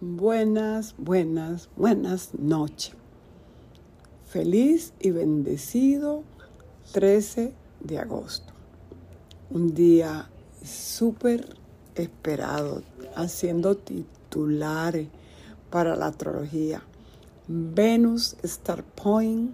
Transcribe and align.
Buenas, 0.00 0.94
buenas, 0.96 1.70
buenas 1.74 2.32
noches. 2.34 2.94
Feliz 4.26 4.92
y 5.00 5.10
bendecido 5.10 6.22
13 6.92 7.52
de 7.80 7.98
agosto. 7.98 8.52
Un 9.50 9.74
día 9.74 10.30
súper 10.62 11.56
esperado, 11.96 12.84
haciendo 13.16 13.76
titulares 13.76 15.08
para 15.68 15.96
la 15.96 16.06
astrología. 16.06 16.80
Venus 17.48 18.36
Star 18.44 18.84
Point, 18.84 19.50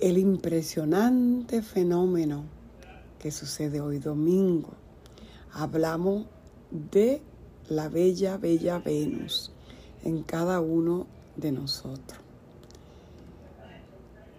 el 0.00 0.16
impresionante 0.16 1.60
fenómeno 1.60 2.44
que 3.18 3.30
sucede 3.30 3.82
hoy 3.82 3.98
domingo. 3.98 4.70
Hablamos 5.52 6.24
de 6.70 7.20
la 7.68 7.88
bella, 7.88 8.36
bella 8.36 8.78
Venus 8.78 9.50
en 10.04 10.22
cada 10.22 10.60
uno 10.60 11.06
de 11.36 11.52
nosotros. 11.52 12.20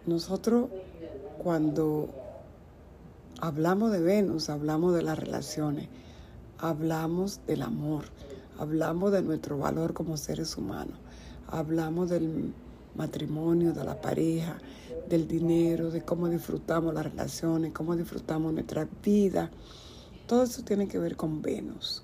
Nosotros 0.06 0.70
cuando 1.40 2.10
hablamos 3.42 3.92
de 3.92 4.02
Venus, 4.02 4.50
hablamos 4.50 4.94
de 4.94 5.02
las 5.02 5.18
relaciones, 5.18 5.88
hablamos 6.60 7.40
del 7.48 7.64
amor, 7.64 8.06
hablamos 8.60 9.12
de 9.12 9.22
nuestro 9.22 9.58
valor 9.58 9.94
como 9.94 10.18
seres 10.18 10.58
humanos, 10.58 10.98
hablamos 11.48 12.10
del 12.10 12.54
matrimonio, 12.96 13.74
de 13.74 13.84
la 13.84 14.00
pareja, 14.00 14.58
del 15.10 15.28
dinero, 15.28 15.92
de 15.92 16.02
cómo 16.02 16.30
disfrutamos 16.30 16.94
las 16.94 17.06
relaciones, 17.06 17.74
cómo 17.74 17.96
disfrutamos 17.96 18.54
nuestra 18.54 18.88
vida. 19.04 19.50
Todo 20.28 20.44
eso 20.44 20.64
tiene 20.64 20.88
que 20.88 20.98
ver 20.98 21.16
con 21.16 21.42
Venus. 21.42 22.04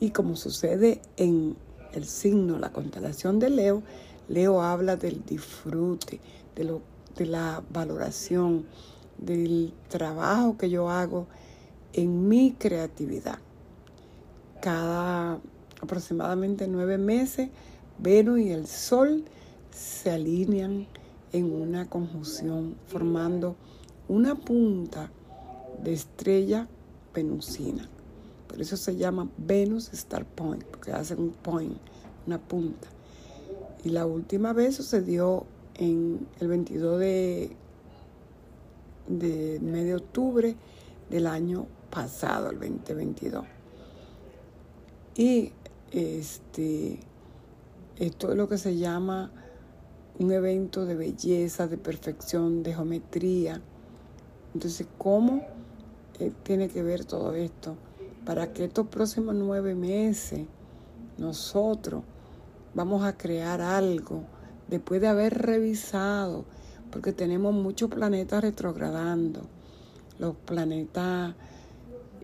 Y 0.00 0.10
como 0.10 0.36
sucede 0.36 1.00
en 1.16 1.56
el 1.92 2.04
signo, 2.04 2.58
la 2.58 2.72
constelación 2.72 3.38
de 3.38 3.50
Leo, 3.50 3.82
Leo 4.28 4.62
habla 4.62 4.96
del 4.96 5.24
disfrute, 5.24 6.20
de, 6.54 6.78
de 7.16 7.26
la 7.26 7.62
valoración, 7.72 8.66
del 9.18 9.72
trabajo 9.88 10.56
que 10.56 10.70
yo 10.70 10.90
hago 10.90 11.26
en 11.92 12.28
mi 12.28 12.52
creatividad. 12.52 13.38
Cada 14.60 15.40
aproximadamente 15.80 16.68
nueve 16.68 16.98
meses, 16.98 17.50
Venus 17.98 18.40
y 18.40 18.50
el 18.50 18.66
Sol 18.66 19.24
se 19.70 20.10
alinean 20.10 20.86
en 21.32 21.52
una 21.52 21.88
conjunción 21.88 22.76
formando 22.86 23.56
una 24.08 24.34
punta 24.34 25.10
de 25.82 25.92
estrella 25.92 26.68
venusina. 27.14 27.88
Por 28.48 28.60
eso 28.60 28.76
se 28.76 28.96
llama 28.96 29.28
Venus 29.36 29.92
Star 29.92 30.24
Point, 30.24 30.64
porque 30.64 30.92
hace 30.92 31.14
un 31.14 31.30
point, 31.30 31.78
una 32.26 32.38
punta. 32.38 32.88
Y 33.84 33.90
la 33.90 34.06
última 34.06 34.52
vez 34.52 34.76
sucedió 34.76 35.46
en 35.74 36.26
el 36.40 36.48
22 36.48 36.98
de, 36.98 37.56
de 39.06 39.94
octubre 39.94 40.56
del 41.10 41.26
año 41.26 41.66
pasado, 41.90 42.50
el 42.50 42.58
2022. 42.58 43.44
Y 45.16 45.52
este, 45.90 47.00
esto 47.96 48.30
es 48.30 48.36
lo 48.36 48.48
que 48.48 48.58
se 48.58 48.76
llama 48.76 49.32
un 50.18 50.32
evento 50.32 50.84
de 50.84 50.94
belleza, 50.94 51.66
de 51.66 51.78
perfección, 51.78 52.62
de 52.62 52.74
geometría. 52.74 53.60
Entonces, 54.54 54.86
¿cómo 54.98 55.42
eh, 56.18 56.32
tiene 56.42 56.68
que 56.68 56.82
ver 56.82 57.04
todo 57.04 57.34
esto? 57.34 57.76
Para 58.28 58.52
que 58.52 58.66
estos 58.66 58.88
próximos 58.88 59.34
nueve 59.34 59.74
meses 59.74 60.40
nosotros 61.16 62.02
vamos 62.74 63.02
a 63.02 63.16
crear 63.16 63.62
algo 63.62 64.22
después 64.68 65.00
de 65.00 65.08
haber 65.08 65.32
revisado, 65.32 66.44
porque 66.90 67.14
tenemos 67.14 67.54
muchos 67.54 67.88
planetas 67.88 68.42
retrogradando, 68.42 69.40
los 70.18 70.36
planetas 70.36 71.36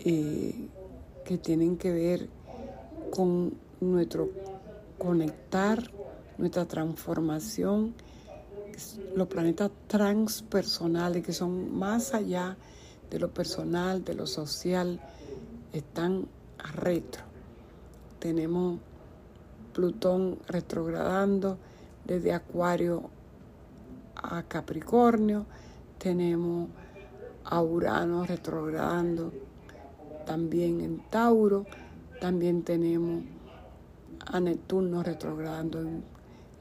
eh, 0.04 0.68
que 1.24 1.38
tienen 1.38 1.78
que 1.78 1.90
ver 1.90 2.28
con 3.10 3.54
nuestro 3.80 4.28
conectar, 4.98 5.90
nuestra 6.36 6.66
transformación, 6.66 7.94
los 9.16 9.26
planetas 9.26 9.70
transpersonales 9.86 11.24
que 11.24 11.32
son 11.32 11.74
más 11.74 12.12
allá 12.12 12.58
de 13.10 13.18
lo 13.18 13.32
personal, 13.32 14.04
de 14.04 14.12
lo 14.12 14.26
social, 14.26 15.00
están 15.74 16.26
retro. 16.76 17.22
Tenemos 18.20 18.78
Plutón 19.72 20.38
retrogradando 20.46 21.58
desde 22.04 22.32
Acuario 22.32 23.10
a 24.14 24.44
Capricornio. 24.44 25.46
Tenemos 25.98 26.68
a 27.44 27.60
Urano 27.60 28.24
retrogradando 28.24 29.32
también 30.24 30.80
en 30.80 31.00
Tauro. 31.10 31.66
También 32.20 32.62
tenemos 32.62 33.24
a 34.26 34.38
Neptuno 34.38 35.02
retrogradando 35.02 35.80
en, 35.80 36.04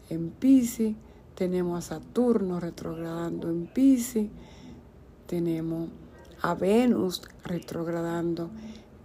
en 0.10 0.32
Pisces. 0.32 0.96
Tenemos 1.36 1.78
a 1.78 1.96
Saturno 1.96 2.60
retrogradando 2.60 3.48
en 3.50 3.68
Pisces. 3.68 4.28
Tenemos 5.28 5.90
a 6.42 6.56
Venus 6.56 7.22
retrogradando 7.44 8.50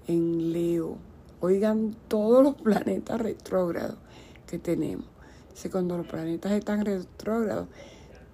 en 0.08 0.52
Leo. 0.52 0.96
Oigan 1.40 1.94
todos 2.08 2.42
los 2.42 2.56
planetas 2.56 3.20
retrógrados 3.20 3.96
que 4.46 4.58
tenemos. 4.58 5.06
Cuando 5.70 5.96
los 5.96 6.06
planetas 6.06 6.52
están 6.52 6.84
retrógrados, 6.84 7.68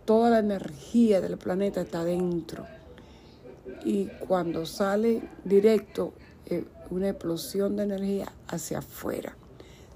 toda 0.05 0.31
la 0.31 0.39
energía 0.39 1.21
del 1.21 1.39
planeta 1.39 1.81
está 1.81 2.05
dentro. 2.05 2.67
Y 3.85 4.07
cuando 4.29 4.67
sale 4.67 5.23
directo, 5.45 6.13
eh, 6.47 6.65
una 6.91 7.09
explosión 7.09 7.77
de 7.77 7.85
energía 7.85 8.31
hacia 8.49 8.79
afuera. 8.79 9.37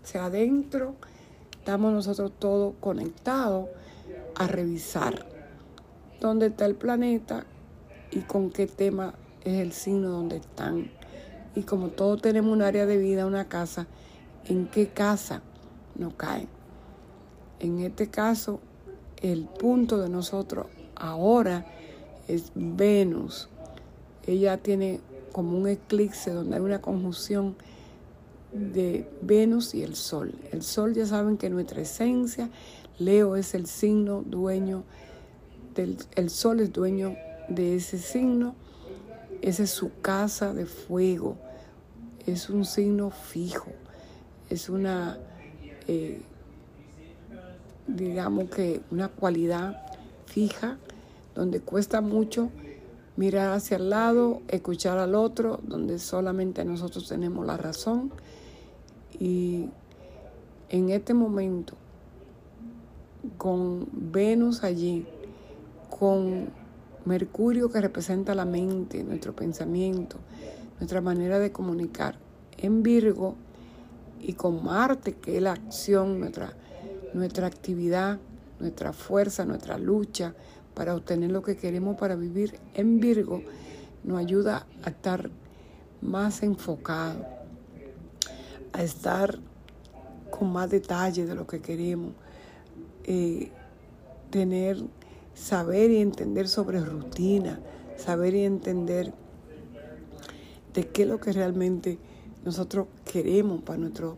O 0.03 0.07
sea, 0.07 0.27
adentro 0.27 0.95
estamos 1.51 1.93
nosotros 1.93 2.33
todos 2.39 2.75
conectados 2.81 3.69
a 4.35 4.47
revisar 4.47 5.27
dónde 6.21 6.47
está 6.47 6.65
el 6.65 6.75
planeta 6.75 7.45
y 8.11 8.21
con 8.21 8.51
qué 8.51 8.67
tema 8.67 9.15
es 9.45 9.61
el 9.61 9.73
signo 9.73 10.09
donde 10.09 10.37
están 10.39 10.91
y 11.59 11.63
como 11.65 11.89
todos 11.89 12.23
tenemos 12.23 12.53
un 12.53 12.63
área 12.63 12.87
de 12.87 12.97
vida, 12.97 13.27
una 13.27 13.49
casa, 13.49 13.89
¿en 14.45 14.69
qué 14.69 14.87
casa 14.87 15.43
nos 15.97 16.15
cae? 16.15 16.47
En 17.59 17.81
este 17.81 18.09
caso, 18.09 18.61
el 19.21 19.47
punto 19.47 19.99
de 19.99 20.09
nosotros 20.09 20.67
ahora 20.95 21.67
es 22.29 22.53
Venus. 22.55 23.49
Ella 24.25 24.59
tiene 24.59 25.01
como 25.33 25.59
un 25.59 25.67
eclipse 25.67 26.31
donde 26.31 26.55
hay 26.55 26.63
una 26.63 26.81
conjunción 26.81 27.57
de 28.53 29.11
Venus 29.21 29.75
y 29.75 29.83
el 29.83 29.97
Sol. 29.97 30.39
El 30.53 30.63
Sol 30.63 30.95
ya 30.95 31.07
saben 31.07 31.37
que 31.37 31.51
nuestra 31.51 31.81
esencia, 31.81 32.51
Leo 33.01 33.35
es 33.35 33.53
el 33.55 33.67
signo 33.67 34.23
dueño 34.25 34.85
del 35.75 35.97
el 36.15 36.31
Sol 36.31 36.61
es 36.61 36.73
dueño 36.73 37.17
de 37.49 37.75
ese 37.75 37.99
signo 37.99 38.55
esa 39.43 39.63
es 39.63 39.71
su 39.71 39.93
casa 40.01 40.53
de 40.53 40.67
fuego. 40.67 41.37
Es 42.29 42.51
un 42.51 42.67
signo 42.67 43.11
fijo. 43.11 43.73
Es 44.51 44.69
una, 44.69 45.17
eh, 45.87 46.21
digamos 47.87 48.51
que 48.51 48.83
una 48.91 49.09
cualidad 49.09 49.81
fija 50.27 50.77
donde 51.35 51.61
cuesta 51.61 52.03
mucho 52.03 52.51
mirar 53.17 53.53
hacia 53.53 53.79
el 53.79 53.89
lado, 53.89 54.43
escuchar 54.49 54.99
al 54.99 55.15
otro, 55.15 55.59
donde 55.63 55.99
solamente 55.99 56.67
nosotros 56.67 57.09
tenemos 57.09 57.47
la 57.47 57.57
razón. 57.57 58.13
Y 59.19 59.71
en 60.69 60.91
este 60.91 61.15
momento, 61.15 61.73
con 63.39 63.89
Venus 63.91 64.65
allí, 64.65 65.07
con 65.89 66.51
Mercurio 67.07 67.71
que 67.71 67.81
representa 67.81 68.35
la 68.35 68.45
mente, 68.45 69.03
nuestro 69.03 69.35
pensamiento, 69.35 70.19
nuestra 70.79 71.01
manera 71.01 71.39
de 71.39 71.53
comunicar. 71.53 72.19
En 72.57 72.83
Virgo 72.83 73.37
y 74.21 74.33
con 74.33 74.65
Marte, 74.65 75.15
que 75.15 75.37
es 75.37 75.43
la 75.43 75.53
acción, 75.53 76.19
nuestra, 76.21 76.53
nuestra 77.15 77.47
actividad, 77.47 78.19
nuestra 78.59 78.93
fuerza, 78.93 79.45
nuestra 79.45 79.79
lucha 79.79 80.35
para 80.75 80.95
obtener 80.95 81.31
lo 81.31 81.43
que 81.43 81.57
queremos 81.57 81.97
para 81.97 82.17
vivir 82.17 82.59
en 82.75 83.01
Virgo, 83.01 83.43
nos 84.05 84.19
ayuda 84.19 84.67
a 84.85 84.91
estar 84.91 85.31
más 86.01 86.43
enfocado, 86.43 87.25
a 88.73 88.83
estar 88.83 89.39
con 90.31 90.53
más 90.53 90.71
detalle 90.71 91.27
de 91.27 91.35
lo 91.35 91.47
que 91.47 91.61
queremos, 91.61 92.13
eh, 93.05 93.51
tener 94.31 94.85
saber 95.39 95.91
y 95.91 95.99
entender 95.99 96.49
sobre 96.49 96.81
rutina, 96.81 97.61
saber 97.97 98.35
y 98.35 98.45
entender 98.45 99.13
de 100.75 100.87
qué 100.89 101.03
es 101.03 101.09
lo 101.09 101.21
que 101.21 101.33
realmente 101.33 101.99
nosotros 102.45 102.87
queremos 103.05 103.63
para 103.63 103.79
nuestro 103.79 104.17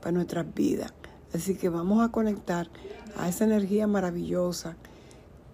para 0.00 0.12
nuestras 0.12 0.54
vidas. 0.54 0.92
Así 1.34 1.54
que 1.54 1.68
vamos 1.68 2.02
a 2.02 2.10
conectar 2.10 2.68
a 3.16 3.28
esa 3.28 3.44
energía 3.44 3.86
maravillosa 3.86 4.76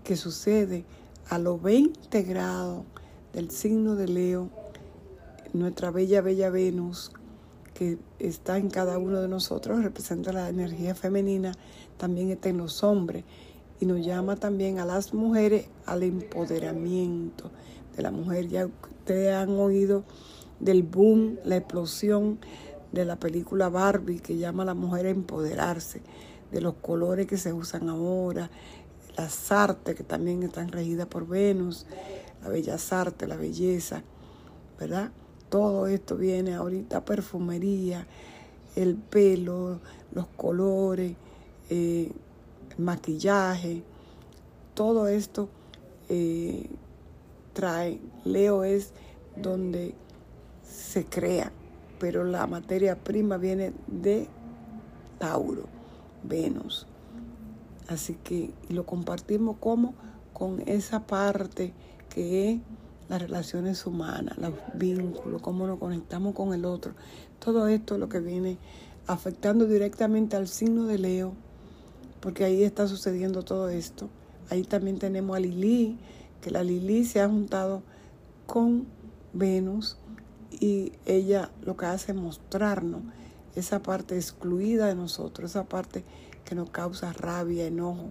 que 0.04 0.16
sucede 0.16 0.84
a 1.28 1.38
los 1.38 1.60
20 1.62 2.22
grados 2.22 2.84
del 3.32 3.50
signo 3.50 3.96
de 3.96 4.06
Leo, 4.06 4.50
nuestra 5.52 5.90
bella, 5.90 6.20
bella 6.20 6.50
Venus, 6.50 7.10
que 7.72 7.98
está 8.18 8.58
en 8.58 8.70
cada 8.70 8.98
uno 8.98 9.20
de 9.20 9.28
nosotros, 9.28 9.82
representa 9.82 10.32
la 10.32 10.48
energía 10.48 10.94
femenina, 10.94 11.52
también 11.96 12.30
está 12.30 12.50
en 12.50 12.58
los 12.58 12.84
hombres 12.84 13.24
y 13.80 13.86
nos 13.86 14.04
llama 14.04 14.36
también 14.36 14.78
a 14.78 14.84
las 14.84 15.12
mujeres 15.14 15.66
al 15.86 16.04
empoderamiento 16.04 17.50
de 17.96 18.02
la 18.02 18.12
mujer. 18.12 18.48
Ya 18.48 18.68
ustedes 19.04 19.34
han 19.34 19.50
oído 19.50 20.02
del 20.60 20.82
boom, 20.82 21.38
la 21.44 21.58
explosión 21.58 22.38
de 22.90 23.04
la 23.04 23.16
película 23.16 23.68
Barbie 23.68 24.20
que 24.20 24.38
llama 24.38 24.62
a 24.62 24.66
la 24.66 24.72
mujer 24.72 25.04
a 25.04 25.10
empoderarse, 25.10 26.00
de 26.50 26.62
los 26.62 26.76
colores 26.76 27.26
que 27.26 27.36
se 27.36 27.52
usan 27.52 27.90
ahora, 27.90 28.48
las 29.18 29.52
artes 29.52 29.94
que 29.94 30.04
también 30.04 30.42
están 30.42 30.68
regidas 30.68 31.06
por 31.06 31.28
Venus, 31.28 31.84
la 32.42 32.48
bellas 32.48 32.94
artes, 32.94 33.28
la 33.28 33.36
belleza, 33.36 34.02
¿verdad? 34.80 35.10
Todo 35.50 35.86
esto 35.86 36.16
viene 36.16 36.54
ahorita, 36.54 37.04
perfumería, 37.04 38.06
el 38.74 38.94
pelo, 38.96 39.80
los 40.12 40.28
colores, 40.28 41.14
eh, 41.68 42.10
el 42.70 42.82
maquillaje, 42.82 43.82
todo 44.72 45.08
esto 45.08 45.50
eh, 46.08 46.70
trae. 47.54 48.00
Leo 48.24 48.64
es 48.64 48.92
donde 49.36 49.94
se 50.62 51.06
crea 51.06 51.50
pero 52.04 52.22
la 52.22 52.46
materia 52.46 52.96
prima 53.02 53.38
viene 53.38 53.72
de 53.86 54.28
Tauro, 55.18 55.64
Venus. 56.22 56.86
Así 57.88 58.18
que 58.22 58.52
lo 58.68 58.84
compartimos 58.84 59.56
como 59.58 59.94
con 60.34 60.62
esa 60.66 61.06
parte 61.06 61.72
que 62.10 62.50
es 62.50 62.60
las 63.08 63.22
relaciones 63.22 63.86
humanas, 63.86 64.36
los 64.36 64.52
vínculos, 64.74 65.40
cómo 65.40 65.66
nos 65.66 65.78
conectamos 65.78 66.34
con 66.34 66.52
el 66.52 66.66
otro. 66.66 66.92
Todo 67.38 67.68
esto 67.68 67.94
es 67.94 68.00
lo 68.00 68.10
que 68.10 68.20
viene 68.20 68.58
afectando 69.06 69.66
directamente 69.66 70.36
al 70.36 70.46
signo 70.46 70.84
de 70.84 70.98
Leo, 70.98 71.32
porque 72.20 72.44
ahí 72.44 72.64
está 72.64 72.86
sucediendo 72.86 73.44
todo 73.44 73.70
esto. 73.70 74.10
Ahí 74.50 74.62
también 74.62 74.98
tenemos 74.98 75.36
a 75.36 75.40
Lili, 75.40 75.98
que 76.44 76.50
la 76.50 76.62
Lili 76.62 77.06
se 77.06 77.22
ha 77.22 77.28
juntado 77.28 77.82
con 78.46 78.86
Venus 79.32 79.96
y 80.50 80.92
ella 81.06 81.50
lo 81.62 81.74
que 81.78 81.86
hace 81.86 82.12
es 82.12 82.18
mostrarnos 82.18 83.00
esa 83.54 83.82
parte 83.82 84.16
excluida 84.16 84.86
de 84.86 84.94
nosotros, 84.94 85.52
esa 85.52 85.64
parte 85.64 86.04
que 86.44 86.54
nos 86.54 86.68
causa 86.68 87.14
rabia, 87.14 87.64
enojo, 87.64 88.10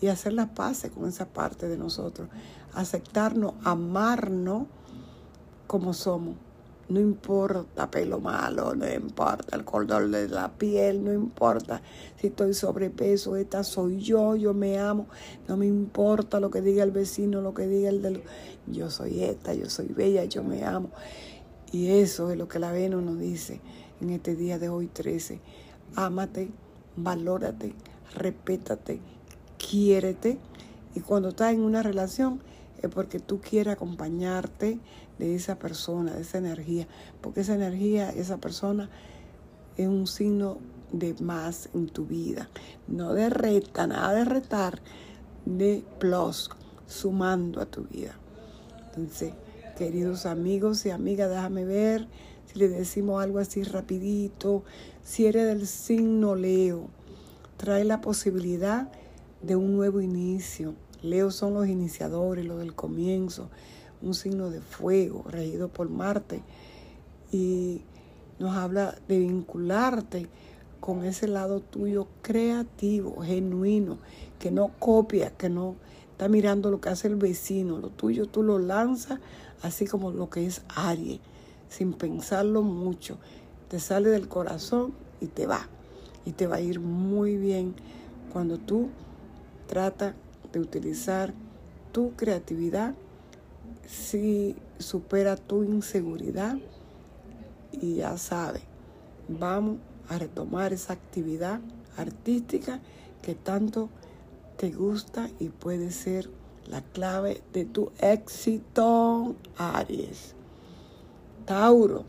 y 0.00 0.08
hacer 0.08 0.32
la 0.32 0.52
paz 0.52 0.84
con 0.92 1.08
esa 1.08 1.26
parte 1.26 1.68
de 1.68 1.78
nosotros, 1.78 2.28
aceptarnos, 2.74 3.54
amarnos 3.62 4.64
como 5.68 5.94
somos. 5.94 6.34
No 6.90 6.98
importa 6.98 7.88
pelo 7.88 8.18
malo, 8.18 8.74
no 8.74 8.92
importa 8.92 9.54
el 9.56 9.64
color 9.64 10.10
de 10.10 10.28
la 10.28 10.52
piel, 10.52 11.04
no 11.04 11.12
importa 11.12 11.80
si 12.16 12.26
estoy 12.26 12.52
sobrepeso, 12.52 13.36
esta 13.36 13.62
soy 13.62 14.00
yo, 14.00 14.34
yo 14.34 14.54
me 14.54 14.76
amo, 14.76 15.06
no 15.46 15.56
me 15.56 15.66
importa 15.66 16.40
lo 16.40 16.50
que 16.50 16.60
diga 16.60 16.82
el 16.82 16.90
vecino, 16.90 17.42
lo 17.42 17.54
que 17.54 17.68
diga 17.68 17.90
el 17.90 18.02
de... 18.02 18.24
Yo 18.66 18.90
soy 18.90 19.22
esta, 19.22 19.54
yo 19.54 19.70
soy 19.70 19.86
bella, 19.86 20.24
yo 20.24 20.42
me 20.42 20.64
amo. 20.64 20.90
Y 21.70 21.90
eso 21.90 22.32
es 22.32 22.36
lo 22.36 22.48
que 22.48 22.58
la 22.58 22.72
Venus 22.72 23.04
nos 23.04 23.20
dice 23.20 23.60
en 24.00 24.10
este 24.10 24.34
día 24.34 24.58
de 24.58 24.68
hoy 24.68 24.88
13. 24.88 25.40
Ámate, 25.94 26.50
valórate, 26.96 27.72
respétate, 28.16 28.98
quiérete. 29.58 30.38
Y 30.96 31.00
cuando 31.00 31.28
estás 31.28 31.52
en 31.52 31.60
una 31.60 31.84
relación 31.84 32.40
es 32.82 32.90
porque 32.90 33.20
tú 33.20 33.40
quieres 33.40 33.74
acompañarte 33.74 34.80
de 35.20 35.34
esa 35.34 35.58
persona, 35.58 36.14
de 36.14 36.22
esa 36.22 36.38
energía. 36.38 36.88
Porque 37.20 37.42
esa 37.42 37.54
energía, 37.54 38.10
esa 38.10 38.38
persona 38.38 38.90
es 39.76 39.86
un 39.86 40.06
signo 40.06 40.58
de 40.92 41.14
más 41.20 41.68
en 41.74 41.88
tu 41.88 42.06
vida. 42.06 42.48
No 42.88 43.12
de 43.12 43.28
reta, 43.30 43.86
nada 43.86 44.14
de 44.14 44.24
retar, 44.24 44.80
de 45.44 45.84
plus, 45.98 46.50
sumando 46.86 47.60
a 47.60 47.66
tu 47.66 47.84
vida. 47.84 48.16
Entonces, 48.86 49.34
queridos 49.76 50.26
amigos 50.26 50.84
y 50.86 50.90
amigas, 50.90 51.30
déjame 51.30 51.64
ver 51.64 52.08
si 52.46 52.58
le 52.58 52.68
decimos 52.68 53.22
algo 53.22 53.38
así 53.38 53.62
rapidito. 53.62 54.64
Si 55.04 55.26
eres 55.26 55.46
del 55.46 55.66
signo 55.66 56.34
Leo, 56.34 56.88
trae 57.58 57.84
la 57.84 58.00
posibilidad 58.00 58.90
de 59.42 59.54
un 59.54 59.76
nuevo 59.76 60.00
inicio. 60.00 60.74
Leo 61.02 61.30
son 61.30 61.54
los 61.54 61.66
iniciadores, 61.66 62.44
los 62.44 62.58
del 62.58 62.74
comienzo, 62.74 63.48
un 64.02 64.14
signo 64.14 64.50
de 64.50 64.60
fuego 64.60 65.24
regido 65.28 65.68
por 65.68 65.88
Marte 65.88 66.42
y 67.32 67.82
nos 68.38 68.56
habla 68.56 68.96
de 69.08 69.18
vincularte 69.18 70.28
con 70.80 71.04
ese 71.04 71.28
lado 71.28 71.60
tuyo 71.60 72.08
creativo, 72.22 73.20
genuino, 73.22 73.98
que 74.38 74.50
no 74.50 74.70
copia, 74.78 75.30
que 75.36 75.50
no 75.50 75.76
está 76.12 76.28
mirando 76.28 76.70
lo 76.70 76.80
que 76.80 76.88
hace 76.88 77.08
el 77.08 77.16
vecino, 77.16 77.78
lo 77.78 77.90
tuyo 77.90 78.26
tú 78.26 78.42
lo 78.42 78.58
lanzas 78.58 79.20
así 79.62 79.86
como 79.86 80.10
lo 80.10 80.30
que 80.30 80.46
es 80.46 80.62
Aries, 80.74 81.20
sin 81.68 81.92
pensarlo 81.92 82.62
mucho. 82.62 83.18
Te 83.68 83.78
sale 83.78 84.08
del 84.08 84.28
corazón 84.28 84.92
y 85.20 85.26
te 85.26 85.46
va. 85.46 85.68
Y 86.24 86.32
te 86.32 86.46
va 86.46 86.56
a 86.56 86.60
ir 86.60 86.80
muy 86.80 87.36
bien 87.36 87.74
cuando 88.32 88.58
tú 88.58 88.88
tratas 89.66 90.14
de 90.52 90.60
utilizar 90.60 91.32
tu 91.92 92.12
creatividad 92.16 92.94
si 93.90 94.54
supera 94.78 95.36
tu 95.36 95.64
inseguridad 95.64 96.56
y 97.72 97.96
ya 97.96 98.16
sabes, 98.18 98.62
vamos 99.28 99.78
a 100.08 100.18
retomar 100.18 100.72
esa 100.72 100.92
actividad 100.92 101.60
artística 101.96 102.80
que 103.20 103.34
tanto 103.34 103.88
te 104.56 104.70
gusta 104.70 105.28
y 105.40 105.48
puede 105.48 105.90
ser 105.90 106.30
la 106.66 106.82
clave 106.82 107.42
de 107.52 107.64
tu 107.64 107.90
éxito, 108.00 109.34
Aries. 109.56 110.34
Tauro, 111.44 112.04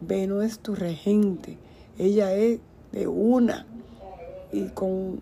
Venus 0.00 0.44
es 0.44 0.58
tu 0.58 0.74
regente, 0.74 1.56
ella 1.96 2.34
es 2.34 2.60
de 2.92 3.06
una 3.06 3.66
y 4.52 4.66
con 4.68 5.20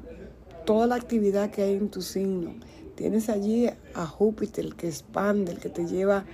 toda 0.64 0.88
la 0.88 0.96
actividad 0.96 1.50
que 1.50 1.62
hay 1.62 1.74
en 1.74 1.88
tu 1.88 2.02
signo. 2.02 2.54
Tienes 2.96 3.28
allí 3.28 3.68
a 3.94 4.06
Júpiter, 4.06 4.74
que 4.74 4.88
expande, 4.88 5.52
el 5.52 5.58
que 5.58 5.68
te 5.68 5.86
lleva 5.86 6.24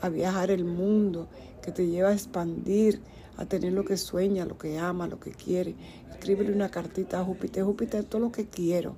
a 0.00 0.08
viajar 0.10 0.50
el 0.50 0.64
mundo, 0.64 1.28
que 1.62 1.72
te 1.72 1.86
lleva 1.86 2.10
a 2.10 2.12
expandir, 2.12 3.00
a 3.38 3.46
tener 3.46 3.72
lo 3.72 3.84
que 3.84 3.96
sueña, 3.96 4.44
lo 4.44 4.58
que 4.58 4.78
ama, 4.78 5.08
lo 5.08 5.18
que 5.18 5.32
quiere. 5.32 5.74
Escríbele 6.10 6.52
una 6.52 6.68
cartita 6.70 7.20
a 7.20 7.24
Júpiter. 7.24 7.64
Júpiter, 7.64 8.04
todo 8.04 8.20
lo 8.20 8.30
que 8.30 8.46
quiero. 8.46 8.94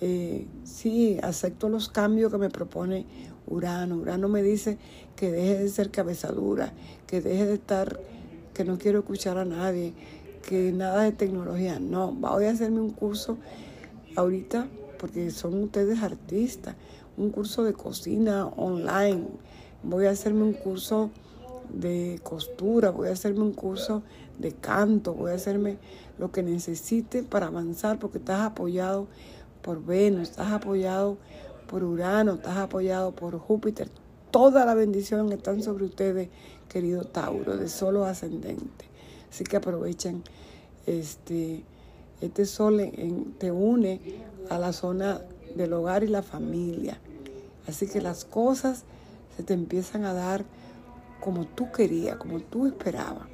Eh, 0.00 0.46
sí, 0.64 1.18
acepto 1.22 1.68
los 1.68 1.88
cambios 1.88 2.32
que 2.32 2.38
me 2.38 2.50
propone 2.50 3.06
Urano. 3.46 3.96
Urano 3.96 4.28
me 4.28 4.42
dice 4.42 4.76
que 5.14 5.30
deje 5.30 5.58
de 5.58 5.68
ser 5.68 5.90
cabezadura, 5.90 6.72
que 7.06 7.20
deje 7.20 7.46
de 7.46 7.54
estar, 7.54 8.00
que 8.52 8.64
no 8.64 8.76
quiero 8.76 8.98
escuchar 8.98 9.38
a 9.38 9.44
nadie, 9.44 9.92
que 10.48 10.72
nada 10.72 11.04
de 11.04 11.12
tecnología. 11.12 11.78
No, 11.78 12.12
voy 12.12 12.46
a 12.46 12.50
hacerme 12.50 12.80
un 12.80 12.90
curso 12.90 13.38
ahorita, 14.16 14.66
porque 15.04 15.30
son 15.30 15.64
ustedes 15.64 16.02
artistas, 16.02 16.76
un 17.18 17.28
curso 17.28 17.62
de 17.62 17.74
cocina 17.74 18.46
online. 18.46 19.26
Voy 19.82 20.06
a 20.06 20.12
hacerme 20.12 20.44
un 20.44 20.54
curso 20.54 21.10
de 21.68 22.18
costura, 22.22 22.88
voy 22.88 23.08
a 23.08 23.12
hacerme 23.12 23.42
un 23.42 23.52
curso 23.52 24.02
de 24.38 24.52
canto, 24.52 25.12
voy 25.12 25.32
a 25.32 25.34
hacerme 25.34 25.76
lo 26.18 26.32
que 26.32 26.42
necesite 26.42 27.22
para 27.22 27.48
avanzar, 27.48 27.98
porque 27.98 28.16
estás 28.16 28.40
apoyado 28.46 29.06
por 29.60 29.84
Venus, 29.84 30.30
estás 30.30 30.52
apoyado 30.52 31.18
por 31.66 31.84
Urano, 31.84 32.36
estás 32.36 32.56
apoyado 32.56 33.12
por 33.14 33.38
Júpiter. 33.38 33.90
Toda 34.30 34.64
la 34.64 34.72
bendición 34.72 35.30
está 35.34 35.60
sobre 35.60 35.84
ustedes, 35.84 36.30
querido 36.70 37.04
Tauro, 37.04 37.58
de 37.58 37.68
solo 37.68 38.06
ascendente. 38.06 38.86
Así 39.30 39.44
que 39.44 39.58
aprovechen 39.58 40.22
este, 40.86 41.62
este 42.20 42.46
sol 42.46 42.80
te 43.38 43.50
une 43.52 44.00
a 44.48 44.58
la 44.58 44.72
zona 44.72 45.20
del 45.54 45.72
hogar 45.72 46.04
y 46.04 46.08
la 46.08 46.22
familia. 46.22 46.98
Así 47.66 47.86
que 47.86 48.00
las 48.00 48.24
cosas 48.24 48.84
se 49.36 49.42
te 49.42 49.54
empiezan 49.54 50.04
a 50.04 50.12
dar 50.12 50.44
como 51.20 51.46
tú 51.46 51.72
querías, 51.72 52.16
como 52.16 52.40
tú 52.40 52.66
esperabas. 52.66 53.26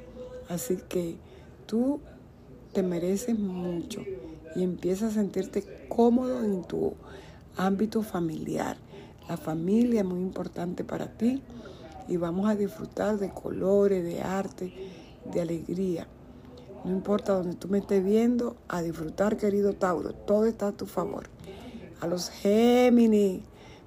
Así 0.49 0.77
que 0.89 1.17
tú 1.65 1.99
te 2.73 2.83
mereces 2.83 3.37
mucho 3.37 4.01
y 4.55 4.63
empiezas 4.63 5.11
a 5.11 5.15
sentirte 5.15 5.63
cómodo 5.89 6.43
en 6.43 6.63
tu 6.63 6.93
ámbito 7.57 8.01
familiar. 8.01 8.77
La 9.27 9.37
familia 9.37 10.01
es 10.01 10.05
muy 10.05 10.19
importante 10.19 10.83
para 10.83 11.07
ti 11.07 11.41
y 12.07 12.17
vamos 12.17 12.49
a 12.49 12.55
disfrutar 12.55 13.17
de 13.17 13.29
colores, 13.29 14.03
de 14.03 14.21
arte, 14.21 14.73
de 15.31 15.41
alegría. 15.41 16.07
No 16.83 16.91
importa 16.91 17.33
donde 17.33 17.55
tú 17.55 17.67
me 17.67 17.77
estés 17.77 18.03
viendo, 18.03 18.55
a 18.67 18.81
disfrutar, 18.81 19.37
querido 19.37 19.73
Tauro. 19.73 20.13
Todo 20.13 20.45
está 20.45 20.69
a 20.69 20.71
tu 20.71 20.87
favor. 20.87 21.29
A 21.99 22.07
los 22.07 22.29
Géminis, 22.29 23.43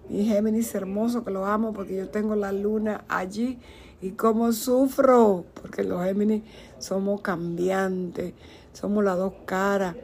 mi 0.09 0.25
Géminis 0.27 0.73
hermoso, 0.77 1.25
que 1.25 1.33
lo 1.33 1.45
amo 1.45 1.73
porque 1.73 1.97
yo 1.97 2.09
tengo 2.09 2.37
la 2.37 2.53
luna 2.53 3.05
allí. 3.09 3.59
Y 4.01 4.11
cómo 4.11 4.53
sufro, 4.53 5.45
porque 5.55 5.83
los 5.83 6.05
Géminis 6.05 6.45
somos 6.79 7.21
cambiantes, 7.21 8.35
somos 8.73 9.03
las 9.03 9.19
dos 9.19 9.33
caras. 9.45 9.97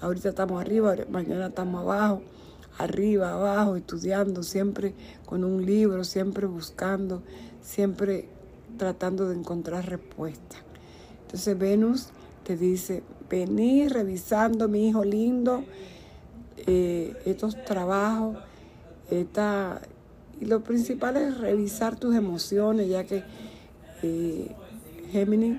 Ahorita 0.00 0.30
estamos 0.30 0.60
arriba, 0.60 0.96
mañana 1.10 1.46
estamos 1.46 1.82
abajo, 1.82 2.22
arriba, 2.78 3.34
abajo, 3.34 3.76
estudiando, 3.76 4.42
siempre 4.42 4.94
con 5.26 5.44
un 5.44 5.64
libro, 5.64 6.02
siempre 6.02 6.46
buscando, 6.46 7.22
siempre 7.62 8.28
tratando 8.78 9.28
de 9.28 9.36
encontrar 9.36 9.88
respuesta. 9.88 10.65
Entonces 11.26 11.58
Venus 11.58 12.08
te 12.44 12.56
dice, 12.56 13.02
vení 13.28 13.88
revisando, 13.88 14.68
mi 14.68 14.88
hijo 14.88 15.04
lindo, 15.04 15.64
eh, 16.68 17.16
estos 17.24 17.62
trabajos, 17.64 18.36
y 19.10 20.44
lo 20.44 20.62
principal 20.62 21.16
es 21.16 21.38
revisar 21.38 21.96
tus 21.96 22.14
emociones, 22.14 22.88
ya 22.88 23.02
que 23.04 23.24
eh, 24.04 24.54
Géminis 25.10 25.58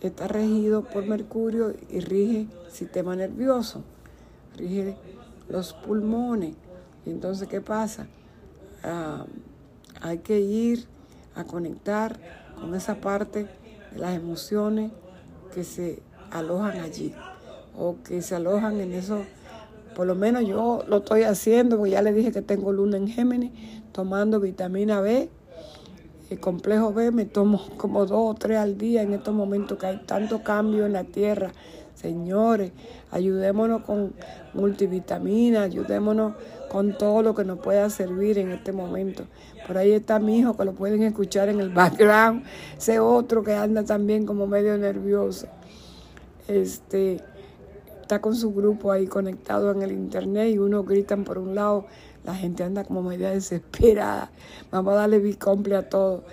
está 0.00 0.28
regido 0.28 0.82
por 0.82 1.04
Mercurio 1.04 1.74
y 1.90 2.00
rige 2.00 2.46
sistema 2.70 3.14
nervioso, 3.16 3.82
rige 4.56 4.96
los 5.50 5.74
pulmones. 5.74 6.54
Entonces, 7.04 7.48
¿qué 7.48 7.60
pasa? 7.60 8.06
Ah, 8.82 9.26
hay 10.00 10.18
que 10.18 10.40
ir 10.40 10.86
a 11.34 11.44
conectar 11.44 12.18
con 12.58 12.74
esa 12.74 12.96
parte 12.96 13.46
las 13.96 14.16
emociones 14.16 14.92
que 15.54 15.64
se 15.64 16.02
alojan 16.30 16.80
allí 16.80 17.14
o 17.78 17.96
que 18.04 18.22
se 18.22 18.34
alojan 18.34 18.80
en 18.80 18.92
eso. 18.92 19.24
Por 19.94 20.06
lo 20.06 20.14
menos 20.14 20.46
yo 20.46 20.84
lo 20.86 20.98
estoy 20.98 21.22
haciendo, 21.22 21.76
porque 21.78 21.92
ya 21.92 22.02
le 22.02 22.12
dije 22.12 22.32
que 22.32 22.42
tengo 22.42 22.72
luna 22.72 22.98
en 22.98 23.08
Géminis, 23.08 23.52
tomando 23.92 24.40
vitamina 24.40 25.00
B, 25.00 25.30
el 26.28 26.40
complejo 26.40 26.92
B, 26.92 27.12
me 27.12 27.24
tomo 27.24 27.64
como 27.76 28.04
dos 28.04 28.32
o 28.32 28.34
tres 28.34 28.58
al 28.58 28.76
día 28.76 29.02
en 29.02 29.14
estos 29.14 29.32
momentos 29.32 29.78
que 29.78 29.86
hay 29.86 29.98
tanto 30.06 30.42
cambio 30.42 30.84
en 30.84 30.92
la 30.92 31.04
tierra. 31.04 31.52
Señores, 31.94 32.72
ayudémonos 33.10 33.82
con 33.82 34.12
multivitamina, 34.52 35.62
ayudémonos 35.62 36.34
con 36.70 36.96
todo 36.96 37.22
lo 37.22 37.34
que 37.34 37.44
nos 37.44 37.58
pueda 37.58 37.88
servir 37.90 38.38
en 38.38 38.50
este 38.50 38.72
momento. 38.72 39.24
Por 39.66 39.78
ahí 39.78 39.92
está 39.92 40.18
mi 40.18 40.38
hijo 40.38 40.56
que 40.56 40.64
lo 40.64 40.72
pueden 40.72 41.02
escuchar 41.02 41.48
en 41.48 41.60
el 41.60 41.70
background, 41.70 42.44
ese 42.76 43.00
otro 43.00 43.42
que 43.42 43.54
anda 43.54 43.84
también 43.84 44.26
como 44.26 44.46
medio 44.46 44.76
nervioso 44.78 45.48
este, 46.48 47.22
está 48.02 48.20
con 48.20 48.36
su 48.36 48.52
grupo 48.52 48.92
ahí 48.92 49.06
conectado 49.06 49.70
en 49.72 49.82
el 49.82 49.92
internet 49.92 50.54
y 50.54 50.58
uno 50.58 50.84
gritan 50.84 51.24
por 51.24 51.38
un 51.38 51.54
lado, 51.54 51.86
la 52.24 52.34
gente 52.34 52.64
anda 52.64 52.84
como 52.84 53.02
media 53.02 53.30
desesperada. 53.30 54.30
Vamos 54.70 54.94
a 54.94 54.96
darle 54.96 55.18
bicomple 55.18 55.76
a 55.76 55.88
todo. 55.88 56.24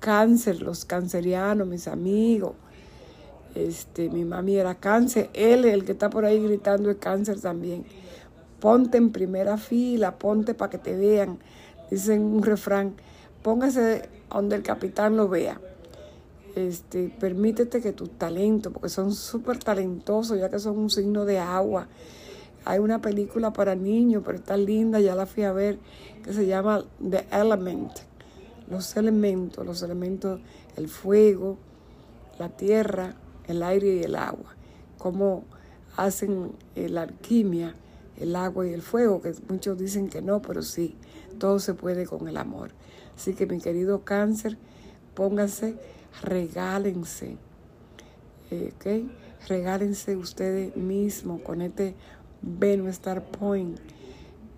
Cáncer, 0.00 0.62
los 0.62 0.84
cancerianos, 0.84 1.66
mis 1.66 1.88
amigos. 1.88 2.52
Este, 3.54 4.10
mi 4.10 4.24
mami 4.24 4.56
era 4.56 4.74
cáncer, 4.74 5.30
él, 5.32 5.64
el 5.64 5.84
que 5.84 5.92
está 5.92 6.10
por 6.10 6.26
ahí 6.26 6.42
gritando, 6.42 6.90
es 6.90 6.98
cáncer 6.98 7.40
también. 7.40 7.86
Ponte 8.60 8.98
en 8.98 9.10
primera 9.10 9.56
fila, 9.56 10.18
ponte 10.18 10.54
para 10.54 10.70
que 10.70 10.78
te 10.78 10.96
vean. 10.96 11.38
Dicen 11.90 12.22
un 12.22 12.42
refrán, 12.42 12.94
póngase 13.42 14.08
donde 14.30 14.56
el 14.56 14.62
capitán 14.62 15.16
lo 15.16 15.28
vea 15.28 15.60
este, 16.56 17.10
permítete 17.20 17.82
que 17.82 17.92
tus 17.92 18.10
talentos, 18.12 18.72
porque 18.72 18.88
son 18.88 19.14
súper 19.14 19.58
talentosos, 19.58 20.38
ya 20.38 20.48
que 20.48 20.58
son 20.58 20.78
un 20.78 20.90
signo 20.90 21.26
de 21.26 21.38
agua. 21.38 21.86
Hay 22.64 22.78
una 22.78 23.00
película 23.00 23.52
para 23.52 23.76
niños, 23.76 24.22
pero 24.24 24.38
está 24.38 24.56
linda, 24.56 24.98
ya 24.98 25.14
la 25.14 25.26
fui 25.26 25.44
a 25.44 25.52
ver, 25.52 25.78
que 26.24 26.32
se 26.32 26.46
llama 26.46 26.82
The 26.98 27.26
Element. 27.30 27.92
Los 28.70 28.96
elementos, 28.96 29.64
los 29.64 29.82
elementos, 29.82 30.40
el 30.76 30.88
fuego, 30.88 31.58
la 32.38 32.48
tierra, 32.48 33.14
el 33.46 33.62
aire 33.62 33.96
y 33.96 34.02
el 34.02 34.16
agua. 34.16 34.56
Cómo 34.98 35.44
hacen 35.96 36.52
eh, 36.74 36.88
la 36.88 37.02
alquimia, 37.02 37.74
el 38.18 38.36
agua 38.36 38.66
y 38.66 38.72
el 38.72 38.82
fuego, 38.82 39.20
que 39.20 39.34
muchos 39.48 39.78
dicen 39.78 40.08
que 40.08 40.22
no, 40.22 40.42
pero 40.42 40.62
sí, 40.62 40.96
todo 41.38 41.58
se 41.58 41.74
puede 41.74 42.06
con 42.06 42.28
el 42.28 42.36
amor. 42.36 42.70
Así 43.16 43.34
que 43.34 43.46
mi 43.46 43.60
querido 43.60 44.04
cáncer, 44.04 44.56
póngase 45.14 45.76
regálense, 46.22 47.36
eh. 48.50 48.72
Regálense 49.48 50.16
ustedes 50.16 50.76
mismos 50.76 51.40
con 51.42 51.62
este 51.62 51.94
Venus 52.42 52.90
Star 52.92 53.24
Point. 53.24 53.78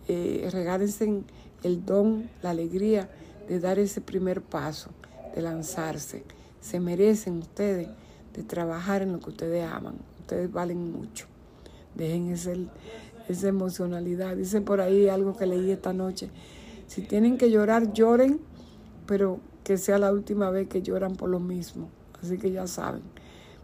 Eh, 0.08 0.48
regálense 0.50 1.24
el 1.62 1.84
don, 1.84 2.30
la 2.42 2.50
alegría 2.50 3.10
de 3.48 3.60
dar 3.60 3.78
ese 3.78 4.00
primer 4.00 4.40
paso, 4.40 4.90
de 5.34 5.42
lanzarse. 5.42 6.24
Se 6.60 6.80
merecen 6.80 7.38
ustedes 7.38 7.88
de 8.34 8.42
trabajar 8.44 9.02
en 9.02 9.12
lo 9.12 9.20
que 9.20 9.30
ustedes 9.30 9.64
aman. 9.70 9.96
Ustedes 10.20 10.50
valen 10.50 10.90
mucho. 10.90 11.26
Dejen 11.94 12.30
ese, 12.30 12.68
esa 13.28 13.48
emocionalidad. 13.48 14.36
Dice 14.36 14.60
por 14.60 14.80
ahí 14.80 15.08
algo 15.08 15.36
que 15.36 15.46
leí 15.46 15.70
esta 15.70 15.92
noche. 15.92 16.30
Si 16.86 17.02
tienen 17.02 17.38
que 17.38 17.50
llorar, 17.50 17.92
lloren, 17.92 18.40
pero 19.06 19.40
que 19.64 19.76
sea 19.76 19.98
la 19.98 20.12
última 20.12 20.50
vez 20.50 20.68
que 20.68 20.82
lloran 20.82 21.16
por 21.16 21.28
lo 21.28 21.40
mismo. 21.40 21.90
Así 22.22 22.38
que 22.38 22.50
ya 22.50 22.66
saben. 22.66 23.02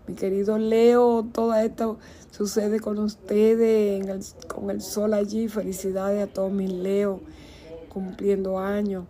Mi 0.06 0.14
querido 0.14 0.58
Leo, 0.58 1.26
todo 1.32 1.54
esto 1.54 1.98
sucede 2.30 2.78
con 2.78 2.98
ustedes, 2.98 4.36
con 4.48 4.70
el 4.70 4.82
sol 4.82 5.14
allí. 5.14 5.48
Felicidades 5.48 6.22
a 6.22 6.26
todos 6.26 6.52
mis 6.52 6.70
Leo 6.70 7.20
cumpliendo 7.88 8.58
años. 8.58 9.06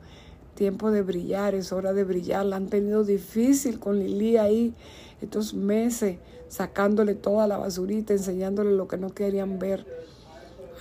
Tiempo 0.55 0.93
de 0.93 1.03
brillar, 1.03 1.57
es 1.57 1.73
hora 1.73 1.93
de 1.93 2.05
brillar. 2.05 2.47
La 2.47 2.57
han 2.57 2.69
tenido 2.69 3.03
difícil 3.03 3.81
con 3.81 3.99
Lili 3.99 4.37
ahí 4.37 4.75
estos 5.21 5.55
meses, 5.55 6.19
sacándole 6.49 7.15
toda 7.15 7.49
la 7.49 7.59
basurita, 7.59 8.13
enseñándole 8.13 8.73
lo 8.73 8.87
que 8.87 8.97
no 8.97 9.13
querían 9.13 9.59
ver. 9.59 9.85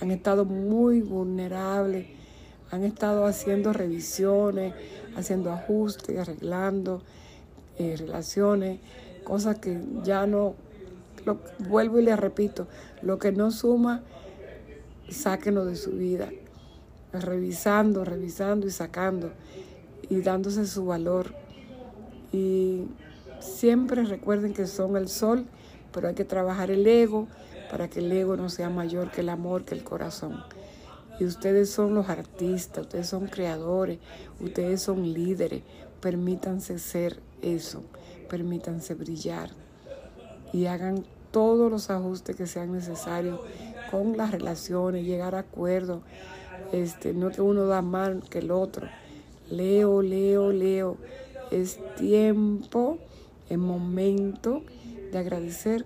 Han 0.04 0.10
estado 0.10 0.44
muy 0.44 1.00
vulnerables, 1.00 2.08
han 2.70 2.84
estado 2.84 3.24
haciendo 3.24 3.72
revisiones, 3.72 4.74
haciendo 5.16 5.50
ajustes, 5.50 6.18
arreglando 6.18 7.00
eh, 7.78 7.96
relaciones, 7.96 8.80
cosas 9.24 9.60
que 9.60 9.80
ya 10.02 10.26
no, 10.26 10.56
lo, 11.24 11.38
vuelvo 11.70 12.00
y 12.00 12.02
le 12.02 12.14
repito, 12.16 12.68
lo 13.00 13.18
que 13.18 13.32
no 13.32 13.50
suma, 13.50 14.02
sáquenlo 15.08 15.64
de 15.64 15.74
su 15.74 15.92
vida, 15.92 16.28
revisando, 17.14 18.04
revisando 18.04 18.66
y 18.66 18.72
sacando 18.72 19.32
y 20.10 20.20
dándose 20.20 20.66
su 20.66 20.84
valor. 20.84 21.34
Y 22.30 22.88
siempre 23.40 24.04
recuerden 24.04 24.52
que 24.52 24.66
son 24.66 24.98
el 24.98 25.08
sol, 25.08 25.46
pero 25.94 26.08
hay 26.08 26.14
que 26.14 26.26
trabajar 26.26 26.70
el 26.70 26.86
ego 26.86 27.26
para 27.74 27.90
que 27.90 27.98
el 27.98 28.12
ego 28.12 28.36
no 28.36 28.50
sea 28.50 28.70
mayor 28.70 29.10
que 29.10 29.22
el 29.22 29.28
amor, 29.28 29.64
que 29.64 29.74
el 29.74 29.82
corazón. 29.82 30.44
Y 31.18 31.24
ustedes 31.24 31.70
son 31.70 31.92
los 31.92 32.08
artistas, 32.08 32.84
ustedes 32.84 33.08
son 33.08 33.26
creadores, 33.26 33.98
ustedes 34.38 34.80
son 34.80 35.12
líderes. 35.12 35.64
Permítanse 36.00 36.78
ser 36.78 37.18
eso, 37.42 37.82
permítanse 38.30 38.94
brillar 38.94 39.50
y 40.52 40.66
hagan 40.66 41.04
todos 41.32 41.68
los 41.68 41.90
ajustes 41.90 42.36
que 42.36 42.46
sean 42.46 42.70
necesarios 42.70 43.40
con 43.90 44.16
las 44.16 44.30
relaciones, 44.30 45.04
llegar 45.04 45.34
a 45.34 45.40
acuerdos. 45.40 46.02
Este, 46.70 47.12
no 47.12 47.30
que 47.30 47.42
uno 47.42 47.66
da 47.66 47.82
más 47.82 48.12
que 48.30 48.38
el 48.38 48.52
otro. 48.52 48.86
Leo, 49.50 50.00
leo, 50.00 50.52
leo. 50.52 50.96
Es 51.50 51.80
tiempo, 51.96 52.98
es 53.48 53.58
momento 53.58 54.62
de 55.10 55.18
agradecer 55.18 55.84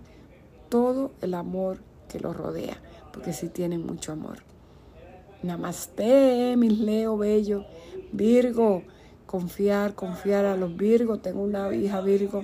todo 0.69 1.13
el 1.21 1.35
amor 1.35 1.79
que 2.09 2.21
los 2.21 2.37
rodea, 2.37 2.81
porque 3.13 3.33
sí 3.33 3.49
tienen 3.49 3.85
mucho 3.85 4.13
amor. 4.13 4.39
Namaste, 5.43 6.57
mis 6.57 6.79
Leo 6.81 7.17
bello. 7.17 7.65
Virgo, 8.13 8.83
confiar, 9.27 9.95
confiar 9.95 10.45
a 10.47 10.57
los 10.57 10.77
Virgos. 10.77 11.23
Tengo 11.23 11.43
una 11.43 11.73
hija 11.75 12.01
Virgo. 12.01 12.43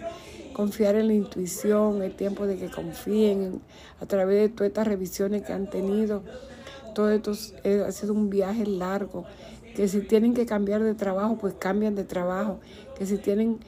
Confiar 0.52 0.94
en 0.94 1.08
la 1.08 1.14
intuición, 1.14 2.00
es 2.02 2.16
tiempo 2.16 2.46
de 2.46 2.56
que 2.56 2.70
confíen 2.70 3.60
a 4.00 4.06
través 4.06 4.42
de 4.42 4.48
todas 4.50 4.68
estas 4.68 4.86
revisiones 4.86 5.42
que 5.42 5.52
han 5.52 5.68
tenido. 5.68 6.22
Todo 6.94 7.10
esto 7.10 7.32
ha 7.32 7.90
sido 7.90 8.12
un 8.12 8.30
viaje 8.30 8.64
largo. 8.64 9.24
Que 9.74 9.88
si 9.88 10.02
tienen 10.02 10.34
que 10.34 10.46
cambiar 10.46 10.84
de 10.84 10.94
trabajo, 10.94 11.36
pues 11.40 11.54
cambian 11.54 11.96
de 11.96 12.04
trabajo. 12.04 12.60
Que 12.96 13.06
si 13.06 13.18
tienen, 13.18 13.58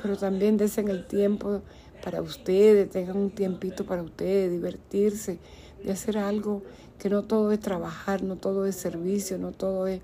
pero 0.00 0.16
también 0.16 0.56
desen 0.56 0.86
el 0.86 1.04
tiempo 1.08 1.62
para 2.02 2.22
ustedes, 2.22 2.90
tengan 2.90 3.16
un 3.16 3.30
tiempito 3.30 3.84
para 3.84 4.02
ustedes, 4.02 4.50
divertirse, 4.50 5.38
de 5.82 5.92
hacer 5.92 6.18
algo 6.18 6.62
que 6.98 7.10
no 7.10 7.22
todo 7.22 7.52
es 7.52 7.60
trabajar, 7.60 8.22
no 8.22 8.36
todo 8.36 8.66
es 8.66 8.76
servicio, 8.76 9.38
no 9.38 9.52
todo 9.52 9.86
es 9.86 10.00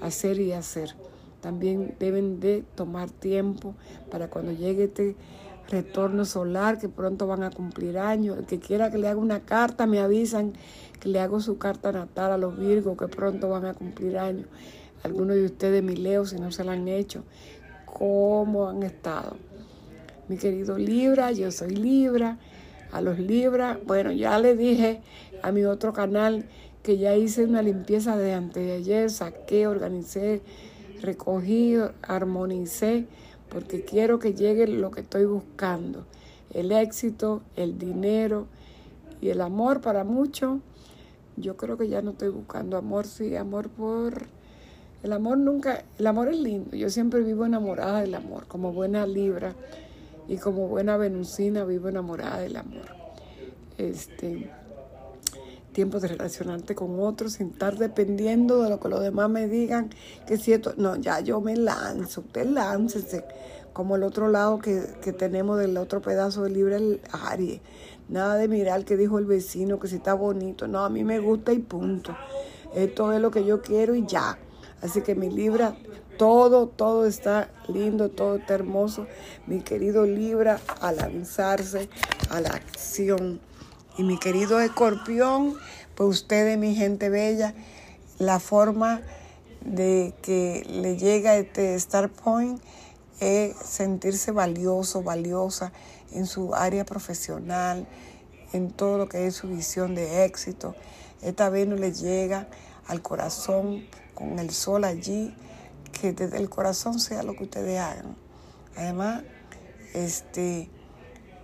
hacer 0.00 0.38
y 0.40 0.52
hacer. 0.52 0.94
También 1.40 1.94
deben 1.98 2.40
de 2.40 2.64
tomar 2.74 3.10
tiempo 3.10 3.74
para 4.10 4.28
cuando 4.28 4.52
llegue 4.52 4.84
este 4.84 5.16
retorno 5.68 6.24
solar 6.24 6.78
que 6.78 6.88
pronto 6.88 7.26
van 7.26 7.42
a 7.42 7.50
cumplir 7.50 7.98
años. 7.98 8.38
El 8.38 8.46
que 8.46 8.58
quiera 8.58 8.90
que 8.90 8.98
le 8.98 9.08
haga 9.08 9.20
una 9.20 9.40
carta, 9.40 9.86
me 9.86 10.00
avisan 10.00 10.52
que 11.00 11.08
le 11.08 11.20
hago 11.20 11.40
su 11.40 11.58
carta 11.58 11.92
natal 11.92 12.32
a 12.32 12.38
los 12.38 12.56
Virgos 12.58 12.96
que 12.96 13.08
pronto 13.08 13.48
van 13.48 13.66
a 13.66 13.74
cumplir 13.74 14.18
años. 14.18 14.46
Algunos 15.02 15.36
de 15.36 15.44
ustedes, 15.44 15.82
mi 15.82 15.96
Leo, 15.96 16.24
si 16.24 16.36
no 16.36 16.50
se 16.50 16.64
la 16.64 16.72
han 16.72 16.88
hecho, 16.88 17.24
¿cómo 17.84 18.68
han 18.68 18.82
estado? 18.82 19.36
Mi 20.28 20.38
querido 20.38 20.76
Libra, 20.76 21.30
yo 21.30 21.52
soy 21.52 21.76
Libra. 21.76 22.36
A 22.90 23.00
los 23.00 23.18
Libra, 23.18 23.78
bueno, 23.86 24.10
ya 24.10 24.38
le 24.38 24.56
dije 24.56 25.00
a 25.42 25.52
mi 25.52 25.64
otro 25.64 25.92
canal 25.92 26.46
que 26.82 26.98
ya 26.98 27.14
hice 27.14 27.44
una 27.44 27.62
limpieza 27.62 28.16
de 28.16 28.32
antes 28.32 28.64
de 28.64 28.72
ayer, 28.72 29.10
saqué, 29.10 29.66
organicé, 29.68 30.40
recogí, 31.00 31.76
armonicé 32.02 33.06
porque 33.48 33.84
quiero 33.84 34.18
que 34.18 34.34
llegue 34.34 34.66
lo 34.66 34.90
que 34.90 35.00
estoy 35.00 35.26
buscando, 35.26 36.04
el 36.52 36.72
éxito, 36.72 37.42
el 37.54 37.78
dinero 37.78 38.46
y 39.20 39.28
el 39.28 39.40
amor 39.40 39.80
para 39.80 40.02
muchos. 40.02 40.58
Yo 41.36 41.56
creo 41.56 41.76
que 41.76 41.88
ya 41.88 42.02
no 42.02 42.12
estoy 42.12 42.30
buscando 42.30 42.76
amor, 42.76 43.06
sí, 43.06 43.36
amor 43.36 43.68
por... 43.68 44.26
El 45.02 45.12
amor 45.12 45.38
nunca, 45.38 45.84
el 45.98 46.06
amor 46.06 46.28
es 46.28 46.38
lindo, 46.38 46.74
yo 46.74 46.90
siempre 46.90 47.20
vivo 47.20 47.46
enamorada 47.46 48.00
del 48.00 48.14
amor, 48.14 48.46
como 48.48 48.72
buena 48.72 49.06
Libra 49.06 49.54
y 50.28 50.38
como 50.38 50.68
buena 50.68 50.96
venusina 50.96 51.64
vivo 51.64 51.88
enamorada 51.88 52.40
del 52.40 52.56
amor. 52.56 52.86
Este, 53.78 54.50
tiempo 55.72 56.00
de 56.00 56.08
relacionarte 56.08 56.74
con 56.74 56.98
otros 57.00 57.34
sin 57.34 57.50
estar 57.50 57.76
dependiendo 57.76 58.62
de 58.62 58.70
lo 58.70 58.80
que 58.80 58.88
los 58.88 59.02
demás 59.02 59.28
me 59.28 59.46
digan, 59.46 59.90
que 60.26 60.38
si 60.38 60.54
esto, 60.54 60.72
no, 60.78 60.96
ya 60.96 61.20
yo 61.20 61.40
me 61.42 61.54
lanzo, 61.54 62.22
usted 62.22 62.46
láncese, 62.46 63.24
como 63.74 63.96
el 63.96 64.04
otro 64.04 64.28
lado 64.28 64.58
que, 64.58 64.80
tenemos 65.12 65.58
del 65.58 65.76
otro 65.76 66.00
pedazo 66.00 66.44
del 66.44 66.54
libro, 66.54 66.76
el 66.76 67.02
Aries. 67.12 67.60
Nada 68.08 68.36
de 68.36 68.48
mirar 68.48 68.86
qué 68.86 68.96
dijo 68.96 69.18
el 69.18 69.26
vecino, 69.26 69.78
que 69.78 69.86
si 69.86 69.96
está 69.96 70.14
bonito, 70.14 70.66
no, 70.66 70.82
a 70.82 70.88
mí 70.88 71.04
me 71.04 71.18
gusta 71.18 71.52
y 71.52 71.58
punto. 71.58 72.16
Esto 72.74 73.12
es 73.12 73.20
lo 73.20 73.30
que 73.30 73.44
yo 73.44 73.60
quiero 73.60 73.94
y 73.94 74.06
ya. 74.06 74.38
Así 74.80 75.02
que 75.02 75.14
mi 75.14 75.28
Libra, 75.28 75.76
todo, 76.16 76.68
todo 76.68 77.06
está 77.06 77.50
lindo, 77.68 78.10
todo 78.10 78.36
está 78.36 78.54
hermoso. 78.54 79.06
Mi 79.46 79.60
querido 79.60 80.04
Libra, 80.04 80.60
a 80.80 80.92
lanzarse 80.92 81.88
a 82.30 82.40
la 82.40 82.50
acción. 82.50 83.40
Y 83.98 84.02
mi 84.02 84.18
querido 84.18 84.60
escorpión, 84.60 85.56
pues 85.94 86.08
ustedes, 86.08 86.58
mi 86.58 86.74
gente 86.74 87.08
bella, 87.08 87.54
la 88.18 88.40
forma 88.40 89.02
de 89.62 90.14
que 90.22 90.64
le 90.68 90.96
llega 90.96 91.36
este 91.36 91.74
Star 91.74 92.08
Point 92.08 92.60
es 93.20 93.56
sentirse 93.56 94.30
valioso, 94.30 95.02
valiosa 95.02 95.72
en 96.12 96.26
su 96.26 96.54
área 96.54 96.84
profesional, 96.84 97.86
en 98.52 98.70
todo 98.70 98.98
lo 98.98 99.08
que 99.08 99.26
es 99.26 99.34
su 99.34 99.48
visión 99.48 99.94
de 99.94 100.24
éxito. 100.24 100.74
Esta 101.22 101.50
no 101.50 101.76
le 101.76 101.92
llega 101.92 102.46
al 102.86 103.02
corazón 103.02 103.84
con 104.14 104.38
el 104.38 104.50
sol 104.50 104.84
allí, 104.84 105.34
que 106.00 106.12
desde 106.12 106.38
el 106.38 106.48
corazón 106.48 107.00
sea 107.00 107.22
lo 107.22 107.34
que 107.34 107.44
ustedes 107.44 107.78
hagan. 107.78 108.16
Además, 108.76 109.22
este, 109.94 110.68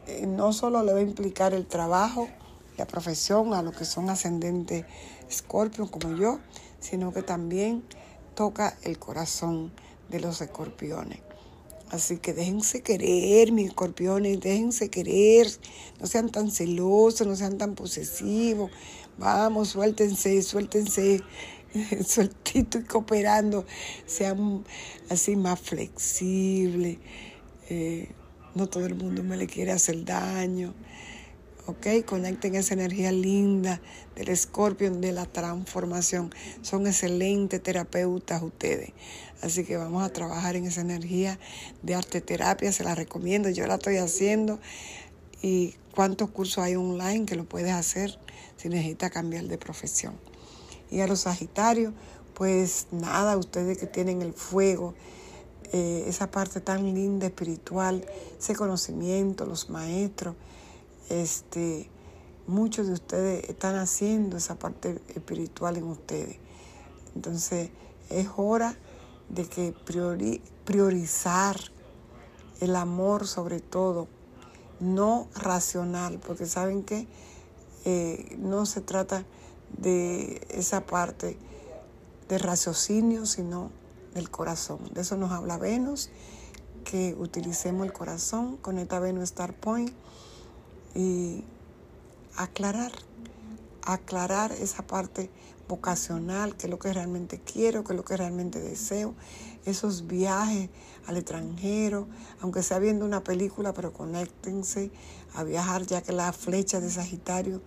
eh, 0.06 0.26
no 0.26 0.52
solo 0.52 0.82
le 0.82 0.92
va 0.92 0.98
a 0.98 1.02
implicar 1.02 1.54
el 1.54 1.66
trabajo, 1.66 2.28
la 2.76 2.86
profesión 2.86 3.54
a 3.54 3.62
los 3.62 3.76
que 3.76 3.84
son 3.84 4.10
ascendentes 4.10 4.84
escorpión 5.28 5.88
como 5.88 6.16
yo, 6.16 6.40
sino 6.80 7.12
que 7.12 7.22
también 7.22 7.84
toca 8.34 8.76
el 8.82 8.98
corazón 8.98 9.72
de 10.10 10.20
los 10.20 10.40
escorpiones. 10.40 11.20
Así 11.90 12.16
que 12.16 12.32
déjense 12.32 12.82
querer, 12.82 13.52
mis 13.52 13.68
escorpiones, 13.68 14.40
déjense 14.40 14.88
querer, 14.88 15.46
no 16.00 16.06
sean 16.06 16.30
tan 16.30 16.50
celosos, 16.50 17.26
no 17.26 17.36
sean 17.36 17.58
tan 17.58 17.74
posesivos. 17.74 18.70
Vamos, 19.18 19.68
suéltense, 19.68 20.40
suéltense, 20.42 21.20
sueltito 22.06 22.78
y 22.78 22.84
cooperando, 22.84 23.66
sean 24.06 24.64
así 25.08 25.36
más 25.36 25.60
flexibles. 25.60 26.98
Eh, 27.68 28.08
no 28.54 28.68
todo 28.68 28.86
el 28.86 28.94
mundo 28.94 29.22
me 29.22 29.36
le 29.36 29.46
quiere 29.46 29.72
hacer 29.72 30.04
daño. 30.04 30.74
¿ok? 31.66 32.04
Conecten 32.04 32.54
esa 32.54 32.74
energía 32.74 33.12
linda 33.12 33.80
del 34.16 34.28
escorpio, 34.28 34.90
de 34.90 35.12
la 35.12 35.26
transformación. 35.26 36.30
Son 36.62 36.86
excelentes 36.86 37.62
terapeutas 37.62 38.42
ustedes. 38.42 38.92
Así 39.40 39.64
que 39.64 39.76
vamos 39.76 40.02
a 40.04 40.12
trabajar 40.12 40.56
en 40.56 40.66
esa 40.66 40.80
energía 40.80 41.38
de 41.82 41.94
arte 41.94 42.20
terapia, 42.20 42.72
se 42.72 42.84
la 42.84 42.94
recomiendo, 42.94 43.50
yo 43.50 43.66
la 43.66 43.74
estoy 43.74 43.96
haciendo. 43.96 44.60
¿Y 45.40 45.74
cuántos 45.94 46.30
cursos 46.30 46.58
hay 46.58 46.76
online 46.76 47.26
que 47.26 47.34
lo 47.34 47.44
puedes 47.44 47.72
hacer 47.72 48.18
si 48.56 48.68
necesitas 48.68 49.10
cambiar 49.10 49.44
de 49.44 49.58
profesión? 49.58 50.31
Y 50.92 51.00
a 51.00 51.06
los 51.06 51.20
Sagitarios, 51.20 51.94
pues 52.34 52.86
nada, 52.90 53.38
ustedes 53.38 53.78
que 53.78 53.86
tienen 53.86 54.20
el 54.20 54.34
fuego, 54.34 54.92
eh, 55.72 56.04
esa 56.06 56.30
parte 56.30 56.60
tan 56.60 56.94
linda 56.94 57.26
espiritual, 57.26 58.04
ese 58.38 58.54
conocimiento, 58.54 59.46
los 59.46 59.70
maestros, 59.70 60.36
este, 61.08 61.88
muchos 62.46 62.88
de 62.88 62.92
ustedes 62.92 63.48
están 63.48 63.76
haciendo 63.76 64.36
esa 64.36 64.58
parte 64.58 65.00
espiritual 65.14 65.78
en 65.78 65.84
ustedes. 65.84 66.36
Entonces 67.14 67.70
es 68.10 68.28
hora 68.36 68.76
de 69.30 69.46
que 69.46 69.74
priorizar 70.66 71.56
el 72.60 72.76
amor 72.76 73.26
sobre 73.26 73.60
todo, 73.60 74.08
no 74.78 75.28
racional, 75.34 76.18
porque 76.18 76.44
saben 76.44 76.82
que 76.82 77.06
eh, 77.86 78.36
no 78.38 78.66
se 78.66 78.82
trata 78.82 79.24
de 79.78 80.46
esa 80.50 80.86
parte 80.86 81.36
de 82.28 82.38
raciocinio, 82.38 83.26
sino 83.26 83.70
del 84.14 84.30
corazón. 84.30 84.78
De 84.92 85.02
eso 85.02 85.16
nos 85.16 85.32
habla 85.32 85.58
Venus, 85.58 86.10
que 86.84 87.14
utilicemos 87.18 87.86
el 87.86 87.92
corazón 87.92 88.56
con 88.56 88.78
esta 88.78 88.98
Venus 88.98 89.24
Star 89.24 89.54
Point 89.54 89.92
y 90.94 91.44
aclarar, 92.36 92.92
aclarar 93.82 94.52
esa 94.52 94.86
parte 94.86 95.30
vocacional, 95.68 96.56
que 96.56 96.66
es 96.66 96.70
lo 96.70 96.78
que 96.78 96.92
realmente 96.92 97.40
quiero, 97.40 97.84
que 97.84 97.92
es 97.92 97.96
lo 97.96 98.04
que 98.04 98.16
realmente 98.16 98.60
deseo, 98.60 99.14
esos 99.64 100.06
viajes 100.06 100.68
al 101.06 101.16
extranjero, 101.16 102.08
aunque 102.40 102.62
sea 102.62 102.78
viendo 102.78 103.04
una 103.04 103.24
película, 103.24 103.72
pero 103.72 103.92
conéctense 103.92 104.90
a 105.34 105.44
viajar, 105.44 105.86
ya 105.86 106.02
que 106.02 106.12
la 106.12 106.32
flecha 106.32 106.80
de 106.80 106.90
Sagitario 106.90 107.62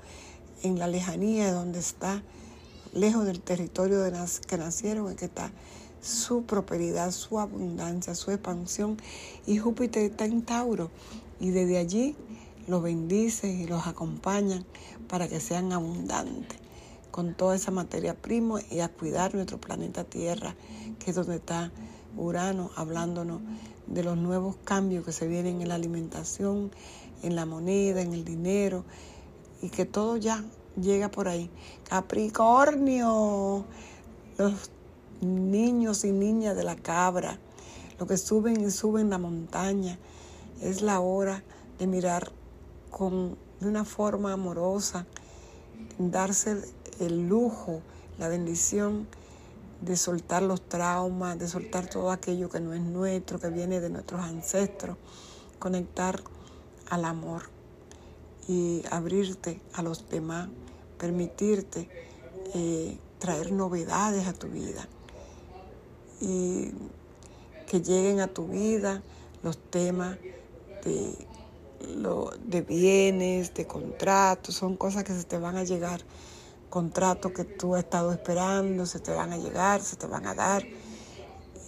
en 0.63 0.79
la 0.79 0.87
lejanía 0.87 1.45
de 1.45 1.51
donde 1.51 1.79
está, 1.79 2.23
lejos 2.93 3.25
del 3.25 3.41
territorio 3.41 3.99
de 3.99 4.13
que 4.47 4.57
nacieron, 4.57 5.11
es 5.11 5.17
que 5.17 5.25
está 5.25 5.51
su 6.01 6.43
prosperidad, 6.43 7.11
su 7.11 7.39
abundancia, 7.39 8.15
su 8.15 8.31
expansión, 8.31 8.97
y 9.45 9.57
Júpiter 9.57 10.03
está 10.03 10.25
en 10.25 10.43
Tauro, 10.43 10.91
y 11.39 11.49
desde 11.49 11.77
allí 11.77 12.15
los 12.67 12.81
bendice 12.81 13.47
y 13.47 13.67
los 13.67 13.87
acompaña 13.87 14.63
para 15.07 15.27
que 15.27 15.39
sean 15.39 15.71
abundantes 15.71 16.59
con 17.11 17.33
toda 17.33 17.55
esa 17.55 17.71
materia 17.71 18.13
prima 18.13 18.59
y 18.69 18.81
a 18.81 18.89
cuidar 18.89 19.35
nuestro 19.35 19.57
planeta 19.57 20.03
Tierra, 20.03 20.53
que 20.99 21.11
es 21.11 21.15
donde 21.15 21.37
está 21.37 21.71
Urano, 22.17 22.71
hablándonos 22.75 23.39
de 23.87 24.03
los 24.03 24.17
nuevos 24.17 24.57
cambios 24.65 25.05
que 25.05 25.13
se 25.13 25.25
vienen 25.25 25.61
en 25.61 25.69
la 25.69 25.75
alimentación, 25.75 26.71
en 27.23 27.35
la 27.35 27.45
moneda, 27.45 28.01
en 28.01 28.13
el 28.13 28.25
dinero, 28.25 28.83
y 29.65 29.69
que 29.69 29.85
todo 29.85 30.15
ya 30.17 30.43
llega 30.79 31.09
por 31.09 31.27
ahí. 31.27 31.49
Capricornio, 31.89 33.65
los 34.37 34.69
niños 35.21 36.05
y 36.05 36.11
niñas 36.11 36.55
de 36.55 36.63
la 36.63 36.75
cabra, 36.75 37.39
los 37.97 38.07
que 38.07 38.17
suben 38.17 38.61
y 38.61 38.69
suben 38.69 39.09
la 39.09 39.17
montaña, 39.17 39.97
es 40.61 40.83
la 40.83 40.99
hora 40.99 41.43
de 41.79 41.87
mirar 41.87 42.31
con, 42.91 43.37
de 43.59 43.67
una 43.67 43.85
forma 43.85 44.33
amorosa, 44.33 45.07
darse 45.97 46.61
el 46.99 47.27
lujo, 47.27 47.81
la 48.19 48.27
bendición 48.27 49.07
de 49.81 49.97
soltar 49.97 50.43
los 50.43 50.61
traumas, 50.61 51.39
de 51.39 51.47
soltar 51.47 51.89
todo 51.89 52.11
aquello 52.11 52.49
que 52.49 52.59
no 52.59 52.73
es 52.75 52.81
nuestro, 52.81 53.39
que 53.39 53.49
viene 53.49 53.79
de 53.79 53.89
nuestros 53.89 54.21
ancestros, 54.21 54.95
conectar 55.57 56.21
al 56.91 57.05
amor 57.05 57.54
y 58.47 58.83
abrirte 58.91 59.59
a 59.73 59.81
los 59.81 60.09
demás, 60.09 60.49
permitirte 60.97 61.89
eh, 62.53 62.97
traer 63.19 63.51
novedades 63.51 64.27
a 64.27 64.33
tu 64.33 64.47
vida. 64.47 64.87
Y 66.21 66.71
que 67.67 67.81
lleguen 67.81 68.19
a 68.19 68.27
tu 68.27 68.47
vida 68.47 69.01
los 69.43 69.57
temas 69.57 70.17
de 70.83 71.15
lo, 71.95 72.31
de 72.43 72.61
bienes, 72.61 73.53
de 73.53 73.67
contratos, 73.67 74.55
son 74.55 74.75
cosas 74.75 75.03
que 75.03 75.13
se 75.13 75.23
te 75.23 75.37
van 75.37 75.55
a 75.57 75.63
llegar, 75.63 76.01
contratos 76.69 77.31
que 77.31 77.43
tú 77.43 77.75
has 77.75 77.83
estado 77.83 78.11
esperando, 78.11 78.85
se 78.85 78.99
te 78.99 79.11
van 79.11 79.33
a 79.33 79.37
llegar, 79.37 79.81
se 79.81 79.95
te 79.95 80.07
van 80.07 80.25
a 80.25 80.33
dar. 80.33 80.65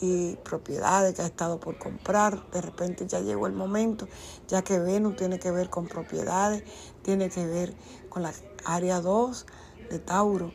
Y 0.01 0.35
propiedades 0.37 1.15
que 1.15 1.21
ha 1.21 1.25
estado 1.25 1.59
por 1.59 1.77
comprar. 1.77 2.49
De 2.51 2.61
repente 2.61 3.07
ya 3.07 3.19
llegó 3.19 3.47
el 3.47 3.53
momento, 3.53 4.07
ya 4.47 4.61
que 4.61 4.79
Venus 4.79 5.15
tiene 5.15 5.39
que 5.39 5.51
ver 5.51 5.69
con 5.69 5.87
propiedades, 5.87 6.63
tiene 7.01 7.29
que 7.29 7.45
ver 7.45 7.73
con 8.09 8.23
la 8.23 8.33
área 8.65 9.01
2 9.01 9.45
de 9.89 9.99
Tauro 9.99 10.51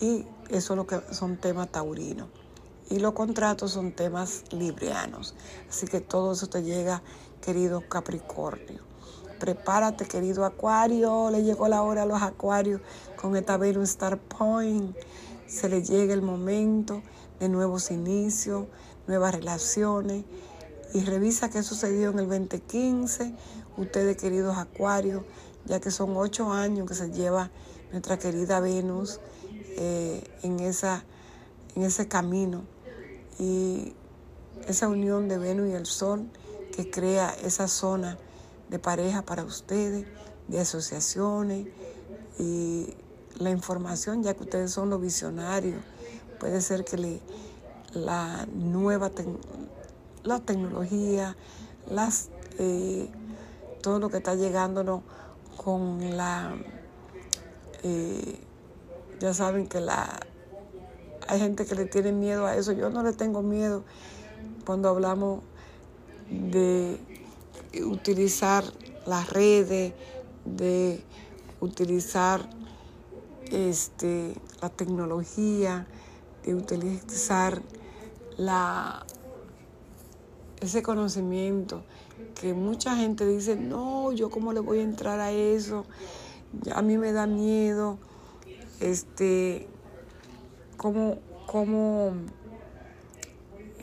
y 0.00 0.26
eso 0.50 0.72
es 0.72 0.76
lo 0.76 0.86
que 0.86 1.00
son 1.10 1.36
temas 1.36 1.70
taurinos. 1.70 2.28
Y 2.90 3.00
los 3.00 3.12
contratos 3.12 3.72
son 3.72 3.92
temas 3.92 4.44
librianos. 4.50 5.34
Así 5.68 5.86
que 5.86 6.00
todo 6.00 6.32
eso 6.32 6.46
te 6.46 6.62
llega, 6.62 7.02
querido 7.42 7.82
Capricornio. 7.86 8.80
Prepárate, 9.38 10.06
querido 10.06 10.44
Acuario. 10.44 11.30
Le 11.30 11.42
llegó 11.42 11.68
la 11.68 11.82
hora 11.82 12.02
a 12.02 12.06
los 12.06 12.22
Acuarios 12.22 12.80
con 13.16 13.36
esta 13.36 13.58
Venus 13.58 13.90
Star 13.90 14.18
Point. 14.18 14.96
Se 15.46 15.68
le 15.68 15.82
llega 15.82 16.14
el 16.14 16.22
momento 16.22 17.02
de 17.40 17.48
nuevos 17.48 17.90
inicios, 17.90 18.66
nuevas 19.06 19.34
relaciones. 19.34 20.24
Y 20.94 21.00
revisa 21.04 21.50
qué 21.50 21.62
sucedió 21.62 22.10
en 22.10 22.18
el 22.18 22.28
2015. 22.28 23.34
Ustedes, 23.76 24.16
queridos 24.16 24.56
Acuarios, 24.56 25.22
ya 25.66 25.80
que 25.80 25.90
son 25.90 26.16
ocho 26.16 26.52
años 26.52 26.88
que 26.88 26.94
se 26.94 27.10
lleva 27.10 27.50
nuestra 27.92 28.18
querida 28.18 28.60
Venus 28.60 29.20
eh, 29.76 30.24
en, 30.42 30.60
esa, 30.60 31.04
en 31.74 31.82
ese 31.82 32.08
camino. 32.08 32.64
Y 33.38 33.94
esa 34.66 34.88
unión 34.88 35.28
de 35.28 35.38
Venus 35.38 35.68
y 35.68 35.72
el 35.72 35.86
Sol 35.86 36.28
que 36.74 36.90
crea 36.90 37.34
esa 37.42 37.68
zona 37.68 38.18
de 38.68 38.78
pareja 38.78 39.22
para 39.22 39.44
ustedes, 39.44 40.06
de 40.48 40.60
asociaciones 40.60 41.66
y 42.38 42.94
la 43.38 43.50
información, 43.50 44.22
ya 44.22 44.34
que 44.34 44.44
ustedes 44.44 44.70
son 44.70 44.90
los 44.90 45.00
visionarios, 45.00 45.82
puede 46.38 46.60
ser 46.60 46.84
que 46.84 46.96
le, 46.96 47.20
la 47.92 48.46
nueva 48.52 49.10
la 50.24 50.40
tecnología, 50.40 51.36
las, 51.90 52.28
eh, 52.58 53.08
todo 53.82 53.98
lo 53.98 54.10
que 54.10 54.18
está 54.18 54.34
llegándonos 54.34 55.02
con 55.56 56.16
la, 56.16 56.56
eh, 57.82 58.38
ya 59.20 59.32
saben 59.32 59.66
que 59.66 59.80
la, 59.80 60.20
hay 61.26 61.40
gente 61.40 61.66
que 61.66 61.74
le 61.74 61.86
tiene 61.86 62.12
miedo 62.12 62.46
a 62.46 62.56
eso, 62.56 62.72
yo 62.72 62.90
no 62.90 63.02
le 63.02 63.12
tengo 63.12 63.42
miedo 63.42 63.84
cuando 64.66 64.88
hablamos 64.88 65.40
de 66.30 67.00
utilizar 67.84 68.64
las 69.06 69.30
redes, 69.30 69.94
de 70.44 71.02
utilizar 71.60 72.48
este, 73.50 74.34
la 74.60 74.68
tecnología, 74.68 75.86
utilizar 76.54 77.62
la, 78.36 79.04
ese 80.60 80.82
conocimiento 80.82 81.82
que 82.40 82.54
mucha 82.54 82.96
gente 82.96 83.26
dice, 83.26 83.56
no, 83.56 84.12
yo 84.12 84.30
cómo 84.30 84.52
le 84.52 84.60
voy 84.60 84.78
a 84.78 84.82
entrar 84.82 85.20
a 85.20 85.32
eso, 85.32 85.84
a 86.72 86.82
mí 86.82 86.96
me 86.98 87.12
da 87.12 87.26
miedo, 87.26 87.98
este, 88.80 89.66
cómo, 90.76 91.18
cómo, 91.46 92.12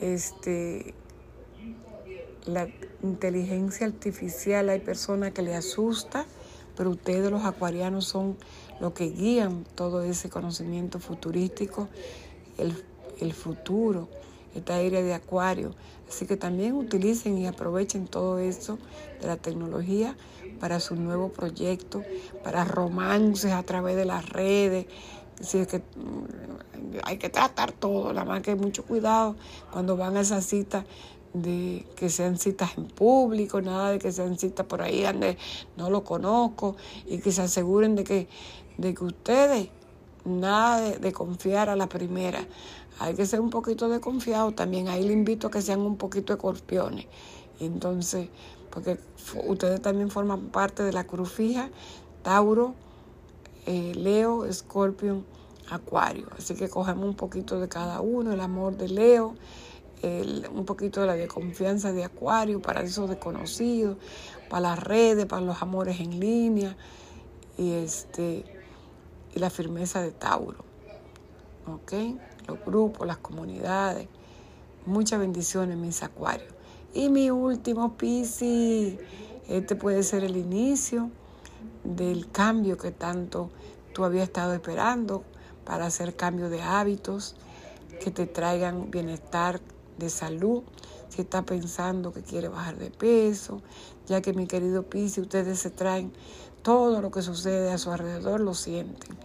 este, 0.01 0.93
la 2.45 2.67
inteligencia 3.04 3.88
artificial 3.88 4.69
hay 4.69 4.80
personas 4.80 5.32
que 5.32 5.41
le 5.41 5.56
asusta, 5.56 6.25
pero 6.75 6.91
ustedes 6.91 7.32
los 7.32 7.45
acuarianos 7.45 8.06
son 8.06 8.38
los 8.80 8.93
que 8.93 9.06
guían 9.06 9.65
todo 9.75 10.04
ese 10.04 10.30
conocimiento 10.30 10.99
futurístico, 10.99 11.88
el, 12.57 12.83
el 13.19 13.33
futuro, 13.33 14.07
esta 14.55 14.75
área 14.75 15.01
de 15.01 15.13
acuario. 15.13 15.71
Así 16.07 16.25
que 16.25 16.37
también 16.37 16.73
utilicen 16.73 17.37
y 17.37 17.47
aprovechen 17.47 18.07
todo 18.07 18.39
eso 18.39 18.77
de 19.21 19.27
la 19.27 19.37
tecnología 19.37 20.15
para 20.59 20.79
su 20.79 20.95
nuevo 20.95 21.29
proyecto, 21.29 22.03
para 22.43 22.63
romances 22.63 23.51
a 23.51 23.63
través 23.63 23.95
de 23.95 24.05
las 24.05 24.29
redes. 24.29 24.85
Así 25.39 25.65
que 25.65 25.79
mm, 25.79 26.99
hay 27.03 27.17
que 27.17 27.29
tratar 27.29 27.71
todo, 27.71 28.13
la 28.13 28.23
más 28.23 28.41
que 28.41 28.51
hay 28.51 28.57
mucho 28.57 28.85
cuidado 28.85 29.35
cuando 29.71 29.97
van 29.97 30.15
a 30.17 30.21
esa 30.21 30.41
cita 30.41 30.85
de 31.33 31.85
que 31.97 32.09
sean 32.09 32.37
citas 32.37 32.77
en 32.77 32.87
público, 32.87 33.61
nada 33.61 33.91
de 33.91 33.99
que 33.99 34.11
sean 34.11 34.39
citas 34.39 34.65
por 34.65 34.81
ahí 34.81 35.03
donde 35.03 35.37
no 35.75 35.89
lo 35.89 36.03
conozco 36.05 36.77
y 37.05 37.17
que 37.17 37.31
se 37.33 37.41
aseguren 37.41 37.95
de 37.95 38.05
que, 38.05 38.27
de 38.77 38.93
que 38.93 39.03
ustedes, 39.03 39.69
nada 40.25 40.81
de, 40.81 41.11
confiar 41.13 41.69
a 41.69 41.75
la 41.75 41.88
primera. 41.88 42.45
Hay 42.99 43.13
que 43.15 43.25
ser 43.25 43.41
un 43.41 43.49
poquito 43.49 43.89
desconfiado 43.89 44.51
también. 44.51 44.88
Ahí 44.88 45.03
le 45.03 45.13
invito 45.13 45.47
a 45.47 45.51
que 45.51 45.61
sean 45.61 45.81
un 45.81 45.97
poquito 45.97 46.33
escorpiones. 46.33 47.07
Entonces, 47.59 48.29
porque 48.69 48.97
ustedes 49.47 49.81
también 49.81 50.09
forman 50.09 50.47
parte 50.49 50.83
de 50.83 50.91
la 50.91 51.05
cruz 51.05 51.31
fija, 51.31 51.69
Tauro, 52.23 52.73
eh, 53.65 53.93
Leo, 53.95 54.45
Escorpión, 54.45 55.25
Acuario. 55.69 56.27
Así 56.38 56.55
que 56.55 56.69
cogemos 56.69 57.05
un 57.05 57.15
poquito 57.15 57.59
de 57.59 57.67
cada 57.69 58.01
uno, 58.01 58.33
el 58.33 58.41
amor 58.41 58.75
de 58.77 58.89
Leo 58.89 59.35
un 60.53 60.65
poquito 60.65 61.01
de 61.01 61.07
la 61.07 61.15
desconfianza 61.15 61.91
de 61.91 62.03
Acuario 62.03 62.61
para 62.61 62.81
esos 62.81 63.09
desconocidos, 63.09 63.97
para 64.49 64.69
las 64.69 64.83
redes, 64.83 65.25
para 65.25 65.41
los 65.41 65.61
amores 65.61 65.99
en 65.99 66.19
línea 66.19 66.77
y, 67.57 67.71
este, 67.73 68.45
y 69.36 69.39
la 69.39 69.50
firmeza 69.50 70.02
de 70.02 70.12
Tauro. 70.12 70.63
¿Ok? 71.67 71.93
Los 72.48 72.63
grupos, 72.65 73.06
las 73.06 73.17
comunidades. 73.17 74.08
Muchas 74.86 75.19
bendiciones, 75.19 75.78
mis 75.78 76.02
Acuarios. 76.02 76.54
Y 76.93 77.10
mi 77.10 77.30
último 77.30 77.98
Piscis, 77.98 78.98
este 79.48 79.76
puede 79.76 80.02
ser 80.04 80.24
el 80.24 80.38
inicio 80.38 81.12
del 81.84 82.32
cambio 82.32 82.78
que 82.78 82.91
tanto 82.91 83.50
tú 83.93 84.06
habías 84.06 84.28
estado 84.28 84.54
esperando 84.54 85.24
para 85.65 85.88
hacer 85.88 86.15
cambio 86.15 86.50
de 86.50 86.62
hábitos 86.62 87.36
que 88.00 88.12
te 88.12 88.28
traigan 88.28 88.91
bienestar, 88.91 89.60
de 89.98 90.10
salud, 90.10 90.63
si 91.10 91.21
está 91.21 91.43
pensando 91.43 92.12
que 92.12 92.21
quiere 92.21 92.50
bajar 92.50 92.78
de 92.78 92.91
peso, 92.91 93.62
ya 94.08 94.21
que 94.21 94.34
mi 94.34 94.48
querido 94.48 94.84
Pisi, 94.84 95.21
ustedes 95.21 95.60
se 95.60 95.69
traen 95.69 96.12
todo 96.65 96.99
lo 96.99 97.12
que 97.12 97.21
sucede 97.21 97.71
a 97.71 97.78
su 97.78 97.91
alrededor, 97.91 98.41
lo 98.41 98.56
sienten. 98.56 99.15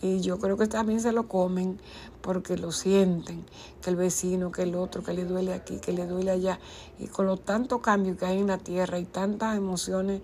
Y 0.00 0.20
yo 0.20 0.38
creo 0.38 0.56
que 0.56 0.68
también 0.68 1.02
se 1.02 1.12
lo 1.12 1.28
comen 1.28 1.78
porque 2.22 2.56
lo 2.56 2.72
sienten, 2.72 3.44
que 3.82 3.90
el 3.90 3.96
vecino, 3.96 4.50
que 4.50 4.62
el 4.62 4.74
otro, 4.74 5.02
que 5.02 5.12
le 5.12 5.26
duele 5.26 5.52
aquí, 5.52 5.80
que 5.80 5.92
le 5.92 6.06
duele 6.06 6.30
allá. 6.30 6.58
Y 6.98 7.08
con 7.08 7.26
los 7.26 7.44
tantos 7.44 7.82
cambios 7.82 8.16
que 8.16 8.24
hay 8.24 8.38
en 8.38 8.46
la 8.46 8.56
tierra 8.56 8.98
y 8.98 9.04
tantas 9.04 9.54
emociones 9.54 10.22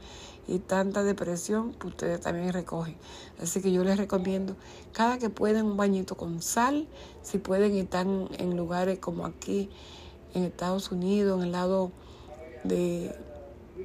y 0.48 0.59
tanta 0.59 1.03
depresión, 1.03 1.74
pues 1.79 1.92
ustedes 1.92 2.22
también 2.22 2.50
recogen. 2.50 2.96
Así 3.42 3.61
que 3.61 3.70
yo 3.70 3.85
les 3.85 3.98
recomiendo 3.98 4.57
cada 4.92 5.18
que 5.18 5.29
puedan 5.29 5.66
un 5.66 5.77
bañito 5.77 6.14
con 6.14 6.40
sal, 6.40 6.88
si 7.20 7.37
pueden 7.37 7.77
estar 7.77 8.07
en 8.07 8.57
lugares 8.57 9.00
como 9.00 9.27
aquí 9.27 9.68
en 10.33 10.44
Estados 10.44 10.90
Unidos, 10.90 11.40
en 11.40 11.46
el 11.46 11.53
lado 11.53 11.92
de, 12.62 13.14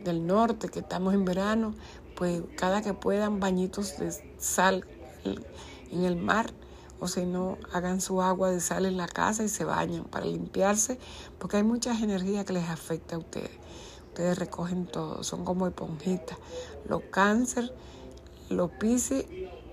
del 0.03 0.25
norte, 0.25 0.69
que 0.69 0.79
estamos 0.79 1.13
en 1.13 1.25
verano, 1.25 1.73
pues 2.19 2.43
cada 2.57 2.81
que 2.81 2.93
puedan 2.93 3.39
bañitos 3.39 3.97
de 3.97 4.13
sal 4.37 4.85
en 5.23 6.03
el 6.03 6.17
mar 6.17 6.51
o 6.99 7.07
si 7.07 7.25
no, 7.25 7.57
hagan 7.71 8.01
su 8.01 8.21
agua 8.21 8.51
de 8.51 8.59
sal 8.59 8.85
en 8.85 8.97
la 8.97 9.07
casa 9.07 9.41
y 9.45 9.47
se 9.47 9.63
bañan 9.63 10.03
para 10.03 10.25
limpiarse, 10.25 10.99
porque 11.37 11.55
hay 11.55 11.63
muchas 11.63 12.01
energías 12.01 12.43
que 12.43 12.51
les 12.51 12.67
afecta 12.67 13.15
a 13.15 13.19
ustedes. 13.19 13.51
Ustedes 14.07 14.37
recogen 14.37 14.85
todo, 14.85 15.23
son 15.23 15.45
como 15.45 15.65
esponjitas. 15.65 16.37
Los 16.89 17.03
cáncer, 17.03 17.73
los 18.49 18.69
piscis 18.71 19.23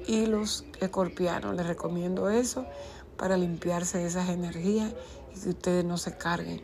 y 0.07 0.27
los 0.27 0.65
escorpianos. 0.81 1.57
Les 1.57 1.67
recomiendo 1.67 2.31
eso 2.31 2.65
para 3.17 3.37
limpiarse 3.37 3.99
de 3.99 4.07
esas 4.07 4.29
energías 4.29 4.95
y 5.35 5.41
que 5.41 5.49
ustedes 5.49 5.85
no 5.85 5.99
se 5.99 6.17
carguen. 6.17 6.63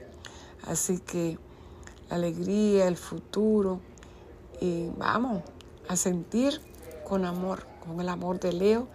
Así 0.65 1.01
que 1.01 1.39
la 2.09 2.15
alegría, 2.15 2.87
el 2.87 2.97
futuro, 2.97 3.81
y 4.61 4.91
vamos 4.97 5.43
a 5.89 5.97
sentir 5.97 6.61
con 7.05 7.25
amor, 7.25 7.67
con 7.85 8.01
el 8.01 8.09
amor 8.09 8.41
de 8.41 8.53
Leo 8.53 8.89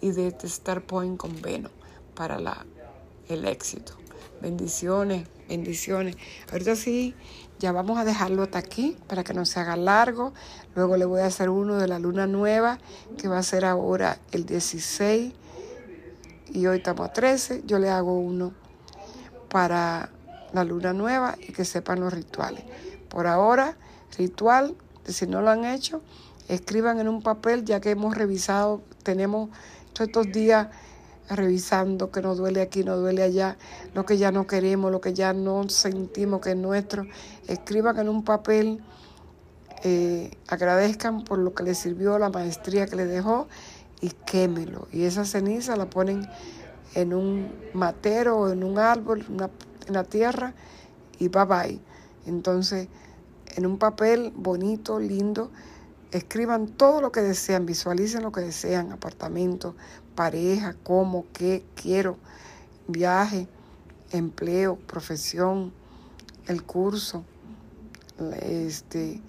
y 0.00 0.10
de 0.10 0.34
Star 0.42 0.82
Point 0.82 1.16
con 1.16 1.40
Veno 1.40 1.70
para 2.14 2.38
la, 2.38 2.66
el 3.28 3.46
éxito. 3.46 3.94
Bendiciones, 4.40 5.28
bendiciones. 5.48 6.16
Ahorita 6.50 6.74
sí, 6.74 7.14
ya 7.60 7.70
vamos 7.70 7.98
a 7.98 8.04
dejarlo 8.04 8.42
hasta 8.42 8.58
aquí 8.58 8.96
para 9.06 9.22
que 9.22 9.34
no 9.34 9.46
se 9.46 9.60
haga 9.60 9.76
largo. 9.76 10.32
Luego 10.74 10.96
le 10.96 11.04
voy 11.04 11.20
a 11.20 11.26
hacer 11.26 11.48
uno 11.48 11.76
de 11.76 11.86
la 11.86 12.00
luna 12.00 12.26
nueva, 12.26 12.78
que 13.18 13.28
va 13.28 13.38
a 13.38 13.42
ser 13.42 13.64
ahora 13.64 14.18
el 14.32 14.44
16 14.44 15.32
y 16.52 16.66
hoy 16.66 16.78
estamos 16.78 17.08
a 17.08 17.12
13. 17.12 17.62
Yo 17.64 17.78
le 17.78 17.88
hago 17.88 18.18
uno 18.18 18.52
para 19.48 20.10
la 20.52 20.64
luna 20.64 20.92
nueva 20.92 21.36
y 21.38 21.52
que 21.52 21.64
sepan 21.64 22.00
los 22.00 22.12
rituales. 22.12 22.64
Por 23.08 23.26
ahora, 23.26 23.76
ritual, 24.18 24.74
si 25.04 25.26
no 25.26 25.40
lo 25.40 25.50
han 25.50 25.64
hecho, 25.64 26.02
escriban 26.54 27.00
en 27.00 27.08
un 27.08 27.22
papel, 27.22 27.64
ya 27.64 27.80
que 27.80 27.90
hemos 27.90 28.14
revisado, 28.14 28.82
tenemos 29.02 29.50
todos 29.92 30.08
estos 30.08 30.32
días 30.32 30.68
revisando 31.30 32.10
que 32.10 32.20
nos 32.20 32.36
duele 32.36 32.60
aquí, 32.60 32.84
nos 32.84 33.00
duele 33.00 33.22
allá, 33.22 33.56
lo 33.94 34.04
que 34.04 34.18
ya 34.18 34.30
no 34.32 34.46
queremos, 34.46 34.92
lo 34.92 35.00
que 35.00 35.14
ya 35.14 35.32
no 35.32 35.66
sentimos 35.70 36.42
que 36.42 36.50
es 36.50 36.56
nuestro. 36.56 37.06
Escriban 37.48 37.98
en 37.98 38.08
un 38.10 38.22
papel, 38.22 38.82
eh, 39.82 40.30
agradezcan 40.46 41.24
por 41.24 41.38
lo 41.38 41.54
que 41.54 41.62
les 41.62 41.78
sirvió, 41.78 42.18
la 42.18 42.28
maestría 42.28 42.86
que 42.86 42.96
les 42.96 43.08
dejó 43.08 43.48
y 44.02 44.10
quémelo. 44.10 44.88
Y 44.92 45.04
esa 45.04 45.24
ceniza 45.24 45.76
la 45.76 45.88
ponen 45.88 46.28
en 46.94 47.14
un 47.14 47.50
matero 47.72 48.36
o 48.36 48.52
en 48.52 48.62
un 48.62 48.78
árbol, 48.78 49.24
en 49.86 49.94
la 49.94 50.04
tierra 50.04 50.52
y 51.18 51.28
bye 51.28 51.44
bye. 51.46 51.80
Entonces, 52.26 52.88
en 53.56 53.64
un 53.64 53.78
papel 53.78 54.32
bonito, 54.34 54.98
lindo, 54.98 55.50
escriban 56.12 56.68
todo 56.68 57.00
lo 57.00 57.10
que 57.10 57.22
desean, 57.22 57.66
visualicen 57.66 58.22
lo 58.22 58.32
que 58.32 58.42
desean, 58.42 58.92
apartamento, 58.92 59.74
pareja, 60.14 60.76
cómo, 60.82 61.24
qué, 61.32 61.64
quiero, 61.74 62.18
viaje, 62.86 63.48
empleo, 64.12 64.76
profesión, 64.76 65.72
el 66.46 66.62
curso, 66.64 67.24
este, 68.42 69.22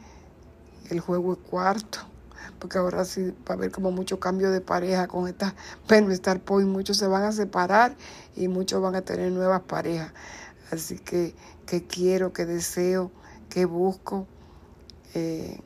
el 0.90 1.00
juego 1.00 1.36
de 1.36 1.42
cuarto, 1.42 2.00
porque 2.60 2.78
ahora 2.78 3.06
sí 3.06 3.34
va 3.48 3.52
a 3.52 3.54
haber 3.54 3.72
como 3.72 3.92
mucho 3.92 4.20
cambio 4.20 4.52
de 4.52 4.60
pareja 4.60 5.08
con 5.08 5.28
esta 5.28 5.56
Star 5.90 6.42
Point, 6.42 6.68
muchos 6.68 6.98
se 6.98 7.08
van 7.08 7.24
a 7.24 7.32
separar 7.32 7.96
y 8.36 8.50
muchos 8.50 8.82
van 8.82 8.96
a 8.96 9.02
tener 9.02 9.32
nuevas 9.32 9.62
parejas. 9.62 10.12
Así 10.70 11.00
que, 11.00 11.34
¿qué 11.66 11.86
quiero, 11.86 12.34
qué 12.34 12.46
deseo, 12.46 13.12
qué 13.50 13.64
busco? 13.66 14.28
Eh, 15.14 15.62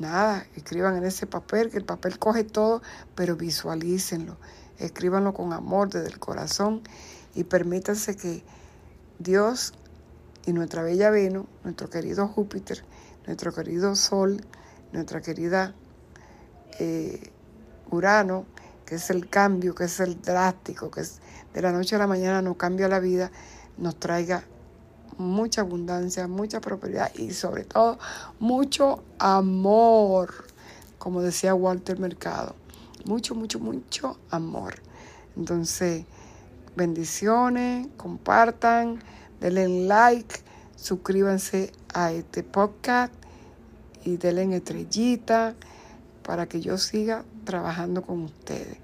nada, 0.00 0.46
escriban 0.56 0.96
en 0.96 1.04
ese 1.04 1.26
papel, 1.26 1.70
que 1.70 1.78
el 1.78 1.84
papel 1.84 2.18
coge 2.18 2.44
todo, 2.44 2.82
pero 3.14 3.36
visualícenlo, 3.36 4.36
escríbanlo 4.78 5.34
con 5.34 5.52
amor 5.52 5.90
desde 5.90 6.08
el 6.08 6.18
corazón 6.18 6.82
y 7.34 7.44
permítanse 7.44 8.16
que 8.16 8.42
Dios 9.18 9.74
y 10.46 10.52
nuestra 10.52 10.82
bella 10.82 11.10
Venus, 11.10 11.46
nuestro 11.64 11.90
querido 11.90 12.28
Júpiter, 12.28 12.84
nuestro 13.26 13.52
querido 13.52 13.94
Sol, 13.96 14.44
nuestra 14.92 15.20
querida 15.20 15.74
eh, 16.78 17.30
Urano, 17.90 18.46
que 18.86 18.94
es 18.94 19.10
el 19.10 19.28
cambio, 19.28 19.74
que 19.74 19.84
es 19.84 20.00
el 20.00 20.20
drástico, 20.22 20.90
que 20.90 21.02
es 21.02 21.20
de 21.52 21.62
la 21.62 21.72
noche 21.72 21.96
a 21.96 21.98
la 21.98 22.06
mañana 22.06 22.40
nos 22.42 22.56
cambia 22.56 22.88
la 22.88 23.00
vida, 23.00 23.30
nos 23.76 23.98
traiga 23.98 24.44
mucha 25.18 25.62
abundancia, 25.62 26.26
mucha 26.28 26.60
propiedad 26.60 27.12
y 27.14 27.32
sobre 27.32 27.64
todo 27.64 27.98
mucho 28.38 29.02
amor, 29.18 30.32
como 30.98 31.20
decía 31.20 31.54
Walter 31.54 31.98
Mercado. 31.98 32.54
Mucho, 33.04 33.34
mucho, 33.34 33.58
mucho 33.58 34.18
amor. 34.30 34.74
Entonces, 35.36 36.04
bendiciones, 36.76 37.88
compartan, 37.96 39.00
denle 39.40 39.86
like, 39.86 40.40
suscríbanse 40.76 41.72
a 41.94 42.12
este 42.12 42.42
podcast 42.42 43.12
y 44.04 44.16
denle 44.16 44.56
estrellita 44.56 45.54
para 46.22 46.46
que 46.46 46.60
yo 46.60 46.78
siga 46.78 47.24
trabajando 47.44 48.02
con 48.02 48.22
ustedes. 48.22 48.78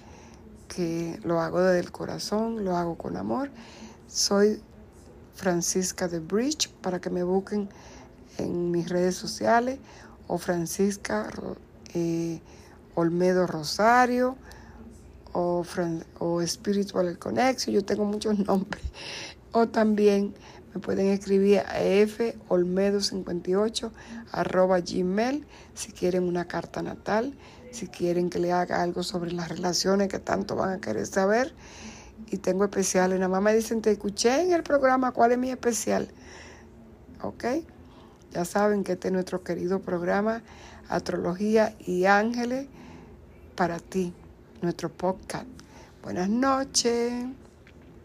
Que 0.68 1.20
lo 1.22 1.40
hago 1.40 1.60
desde 1.60 1.80
el 1.80 1.92
corazón, 1.92 2.64
lo 2.64 2.76
hago 2.76 2.96
con 2.96 3.16
amor. 3.16 3.50
Soy 4.08 4.60
Francisca 5.34 6.08
de 6.08 6.20
Bridge 6.20 6.70
para 6.80 7.00
que 7.00 7.10
me 7.10 7.22
busquen 7.22 7.68
en 8.38 8.70
mis 8.70 8.88
redes 8.88 9.16
sociales 9.16 9.78
o 10.26 10.38
Francisca 10.38 11.28
eh, 11.94 12.40
Olmedo 12.94 13.46
Rosario 13.46 14.36
o, 15.32 15.64
o 16.18 16.46
Spiritual 16.46 17.18
Connection. 17.18 17.74
Yo 17.74 17.84
tengo 17.84 18.04
muchos 18.04 18.38
nombres. 18.46 18.84
O 19.52 19.68
también 19.68 20.34
me 20.74 20.80
pueden 20.80 21.08
escribir 21.08 21.58
a 21.60 21.78
folmedo58 21.78 23.90
arroba 24.32 24.80
gmail 24.80 25.46
si 25.74 25.92
quieren 25.92 26.24
una 26.24 26.46
carta 26.46 26.82
natal, 26.82 27.34
si 27.70 27.86
quieren 27.86 28.30
que 28.30 28.40
le 28.40 28.50
haga 28.50 28.82
algo 28.82 29.04
sobre 29.04 29.30
las 29.32 29.48
relaciones 29.48 30.08
que 30.08 30.18
tanto 30.18 30.56
van 30.56 30.70
a 30.70 30.80
querer 30.80 31.06
saber 31.06 31.54
y 32.30 32.38
tengo 32.38 32.64
especiales. 32.64 33.18
Nada 33.18 33.28
más 33.28 33.42
me 33.42 33.54
dicen, 33.54 33.82
te 33.82 33.90
escuché 33.90 34.42
en 34.42 34.52
el 34.52 34.62
programa, 34.62 35.12
¿cuál 35.12 35.32
es 35.32 35.38
mi 35.38 35.50
especial? 35.50 36.08
¿Ok? 37.22 37.44
Ya 38.32 38.44
saben 38.44 38.84
que 38.84 38.92
este 38.92 39.08
es 39.08 39.12
nuestro 39.12 39.42
querido 39.42 39.80
programa, 39.80 40.42
Astrología 40.88 41.74
y 41.78 42.06
Ángeles, 42.06 42.66
para 43.54 43.78
ti, 43.78 44.12
nuestro 44.60 44.90
podcast. 44.90 45.46
Buenas 46.02 46.28
noches. 46.28 47.43